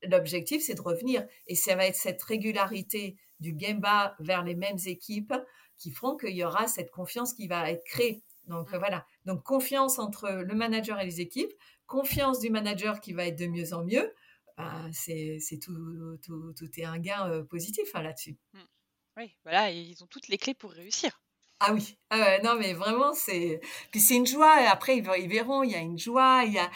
[0.04, 1.26] l'objectif, c'est de revenir.
[1.48, 5.34] Et ça va être cette régularité du Gemba vers les mêmes équipes
[5.78, 8.24] qui feront qu'il y aura cette confiance qui va être créée.
[8.48, 8.78] Donc mm.
[8.78, 9.06] voilà.
[9.26, 11.52] Donc confiance entre le manager et les équipes,
[11.88, 14.14] confiance du manager qui va être de mieux en mieux.
[14.58, 18.38] Ben, c'est tout, tout, tout, est un gain euh, positif hein, là-dessus.
[18.54, 18.60] Mm.
[19.18, 21.22] Oui, voilà, ils ont toutes les clés pour réussir.
[21.62, 23.60] Ah oui, ah non mais vraiment c'est
[23.92, 24.54] puis c'est une joie.
[24.70, 26.72] Après ils, verront, il y a une joie, il y a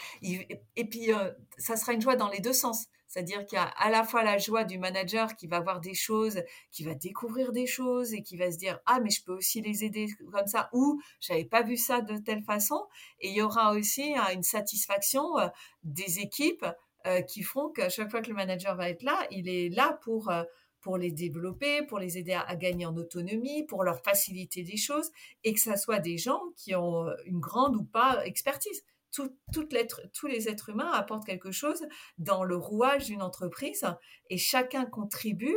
[0.76, 2.84] et puis euh, ça sera une joie dans les deux sens.
[3.14, 5.94] C'est-à-dire qu'il y a à la fois la joie du manager qui va voir des
[5.94, 6.42] choses,
[6.72, 9.60] qui va découvrir des choses et qui va se dire ah mais je peux aussi
[9.60, 12.84] les aider comme ça ou j'avais pas vu ça de telle façon.
[13.20, 15.46] Et il y aura aussi hein, une satisfaction euh,
[15.84, 16.66] des équipes
[17.06, 19.96] euh, qui feront qu'à chaque fois que le manager va être là, il est là
[20.02, 20.42] pour euh,
[20.80, 25.10] pour les développer, pour les aider à, gagner en autonomie, pour leur faciliter des choses,
[25.44, 28.82] et que ça soit des gens qui ont une grande ou pas expertise
[29.14, 31.86] tous les êtres humains apportent quelque chose
[32.18, 33.84] dans le rouage d'une entreprise
[34.30, 35.56] et chacun contribue.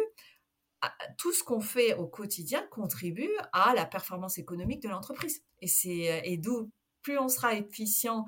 [1.18, 5.41] Tout ce qu'on fait au quotidien contribue à la performance économique de l'entreprise.
[5.60, 8.26] Et c'est et d'où plus on sera efficient,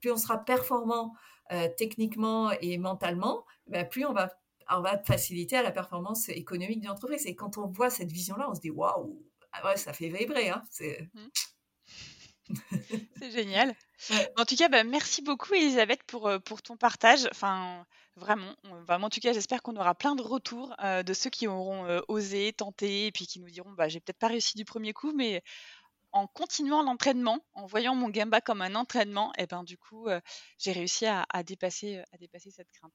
[0.00, 1.14] plus on sera performant
[1.52, 4.30] euh, techniquement et mentalement, ben plus on va
[4.68, 7.24] on va faciliter à la performance économique de l'entreprise.
[7.26, 10.50] Et quand on voit cette vision-là, on se dit waouh, ah ça fait vibrer.
[10.50, 10.62] Hein.
[13.18, 13.74] C'est génial.
[14.36, 17.26] En tout cas, bah, merci beaucoup Elisabeth pour, euh, pour ton partage.
[17.30, 17.86] Enfin,
[18.16, 18.54] vraiment,
[18.86, 21.86] vraiment, en tout cas, j'espère qu'on aura plein de retours euh, de ceux qui auront
[21.86, 24.92] euh, osé, tenté, et puis qui nous diront, bah, j'ai peut-être pas réussi du premier
[24.92, 25.42] coup, mais
[26.12, 30.08] en continuant l'entraînement, en voyant mon gamba comme un entraînement, et ben du coup,
[30.56, 32.94] j'ai réussi à, dépasser, à dépasser cette crainte.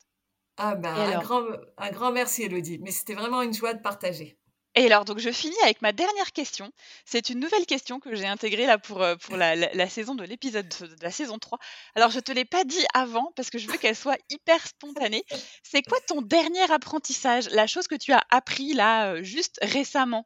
[0.57, 1.43] Ah ben, un, grand,
[1.77, 4.39] un grand merci Elodie, mais c'était vraiment une joie de partager.
[4.75, 6.71] Et alors, donc, je finis avec ma dernière question.
[7.03, 10.67] C'est une nouvelle question que j'ai intégrée là pour, euh, pour la, saison de l'épisode
[10.67, 11.59] de la saison 3.
[11.95, 15.25] Alors, je te l'ai pas dit avant parce que je veux qu'elle soit hyper spontanée.
[15.63, 20.25] C'est quoi ton dernier apprentissage, la chose que tu as appris là euh, juste récemment?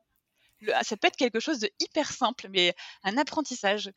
[0.83, 3.91] Ça peut être quelque chose de hyper simple, mais un apprentissage.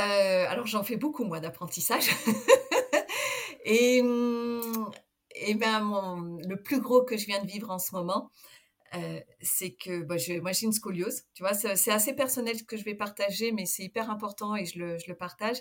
[0.00, 2.08] euh, alors j'en fais beaucoup moi d'apprentissage.
[3.64, 4.90] et, hum,
[5.34, 8.30] et ben le plus gros que je viens de vivre en ce moment,
[8.96, 12.76] euh, c'est que bah, moi j'ai une scoliose, tu vois, c'est assez personnel ce que
[12.76, 15.58] je vais partager, mais c'est hyper important et je le, je partage,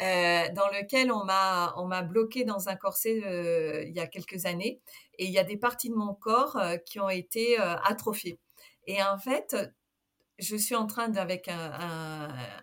[0.00, 4.80] euh, dans lequel on m'a bloqué dans un corset euh, il y a quelques années
[5.18, 8.38] et il y a des parties de mon corps qui ont été atrophiées.
[8.86, 9.56] Et en fait,
[10.38, 11.72] je suis en train d'avec un,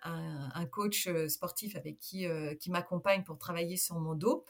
[0.04, 2.26] un, un, coach sportif avec qui
[2.60, 4.46] qui m'accompagne pour travailler sur mon dos,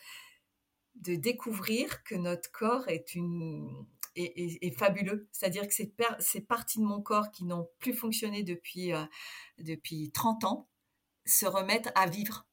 [0.95, 3.86] de découvrir que notre corps est une
[4.16, 5.28] est, fabuleux.
[5.32, 9.03] C'est-à-dire que ces, ces, parties de mon corps qui n'ont plus fonctionné depuis, euh,
[9.60, 10.70] depuis 30 ans
[11.26, 12.47] se remettent à vivre.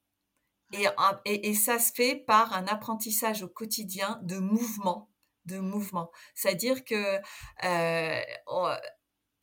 [0.73, 0.87] Et,
[1.25, 5.11] et, ça se fait par un apprentissage au quotidien de mouvement,
[5.45, 6.11] de mouvement.
[6.35, 7.19] C'est-à-dire que
[7.65, 8.21] euh,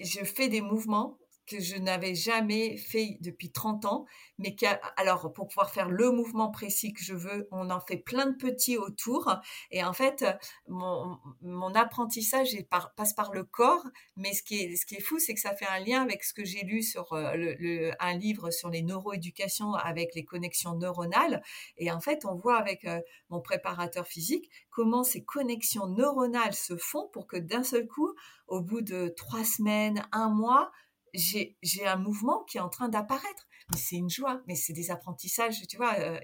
[0.02, 4.06] je fais des mouvements que je n'avais jamais fait depuis 30 ans,
[4.38, 4.66] mais qui
[4.98, 8.36] alors pour pouvoir faire le mouvement précis que je veux, on en fait plein de
[8.36, 9.36] petits autour.
[9.72, 10.26] Et en fait,
[10.68, 12.50] mon, apprentissage
[12.96, 13.86] passe par le corps,
[14.16, 16.64] mais ce qui est, fou, c'est que ça fait un lien avec ce que j'ai
[16.64, 21.42] lu sur euh, un livre sur les neuroéducations avec les connexions neuronales.
[21.78, 26.76] Et en fait, on voit avec euh, mon préparateur physique comment ces connexions neuronales se
[26.78, 28.14] font pour que d'un seul coup,
[28.48, 30.72] au bout de trois semaines, un mois,
[31.14, 33.48] j'ai un mouvement qui est en train d'apparaître.
[33.72, 35.94] Mais c'est une joie, mais c'est des apprentissages, tu vois.
[36.00, 36.20] Euh,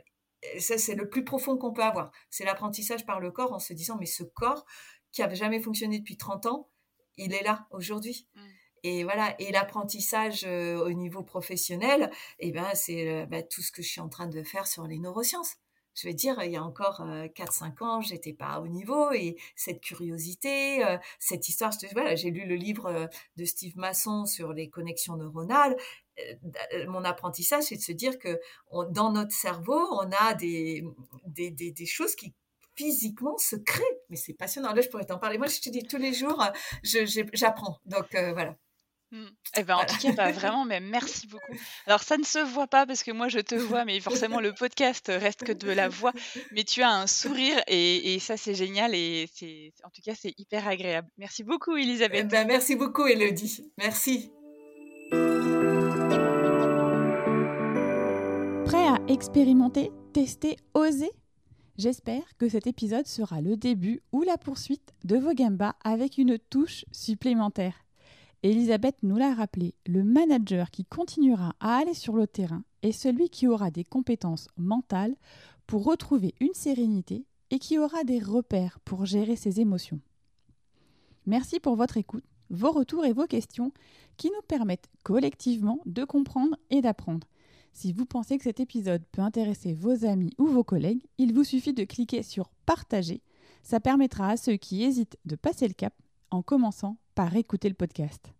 [0.58, 2.12] ça, c'est le plus profond qu'on peut avoir.
[2.30, 4.66] C'est l'apprentissage par le corps en se disant, mais ce corps
[5.12, 6.70] qui avait jamais fonctionné depuis 30 ans,
[7.18, 8.28] il est là aujourd'hui.
[8.36, 8.42] Mmh.
[8.84, 13.72] Et voilà, et l'apprentissage euh, au niveau professionnel, eh ben, c'est euh, bah, tout ce
[13.72, 15.58] que je suis en train de faire sur les neurosciences
[16.00, 19.82] je vais dire, il y a encore 4-5 ans, j'étais pas au niveau et cette
[19.82, 20.84] curiosité,
[21.20, 25.76] cette histoire, voilà, j'ai lu le livre de Steve Masson sur les connexions neuronales.
[26.88, 28.40] Mon apprentissage, c'est de se dire que
[28.92, 30.84] dans notre cerveau, on a des,
[31.26, 32.34] des, des, choses qui
[32.76, 33.84] physiquement se créent.
[34.10, 34.74] Mais c'est passionnant.
[34.74, 35.38] Là, je pourrais t'en parler.
[35.38, 36.44] Moi, je te dis tous les jours,
[36.84, 37.80] j'apprends.
[37.86, 38.56] Donc voilà.
[39.12, 39.26] Mmh.
[39.58, 41.54] Eh ben, en tout cas, bah, vraiment, mais merci beaucoup.
[41.88, 44.54] Alors, ça ne se voit pas parce que moi, je te vois, mais forcément, le
[44.54, 46.14] podcast reste que de la voix.
[46.52, 50.34] Mais tu as un sourire et, ça, c'est génial et c'est, en tout cas, c'est
[50.38, 51.08] hyper agréable.
[51.18, 52.28] Merci beaucoup, eh Elisabeth.
[52.28, 53.72] ben, merci beaucoup, Elodie.
[53.78, 54.32] Merci.
[58.66, 61.12] Prêt à expérimenter, tester, oser?
[61.78, 66.38] J'espère que cet épisode sera le début ou la poursuite de vos gambas avec une
[66.38, 67.86] touche supplémentaire.
[68.42, 73.30] Elisabeth nous l'a rappelé, le manager qui continuera à aller sur le terrain est celui
[73.30, 75.16] qui aura des compétences mentales
[75.68, 80.00] pour retrouver une sérénité et qui aura des repères pour gérer ses émotions.
[81.26, 83.74] Merci pour votre écoute, vos retours et vos questions
[84.16, 87.28] qui nous permettent collectivement de comprendre et d'apprendre.
[87.74, 91.44] Si vous pensez que cet épisode peut intéresser vos amis ou vos collègues, il vous
[91.44, 93.22] suffit de cliquer sur Partager.
[93.64, 95.94] Ça permettra à ceux qui hésitent de passer le cap
[96.32, 98.32] en commençant par écouter le podcast.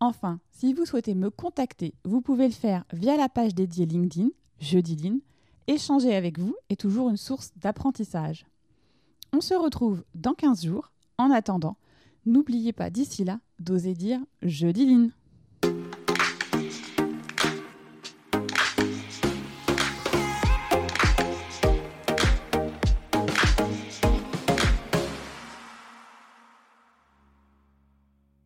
[0.00, 4.30] Enfin, si vous souhaitez me contacter, vous pouvez le faire via la page dédiée LinkedIn,
[4.58, 5.20] Jeudi
[5.66, 8.46] Échanger avec vous est toujours une source d'apprentissage.
[9.34, 10.92] On se retrouve dans 15 jours.
[11.18, 11.76] En attendant,
[12.24, 14.86] n'oubliez pas d'ici là d'oser dire Jeudi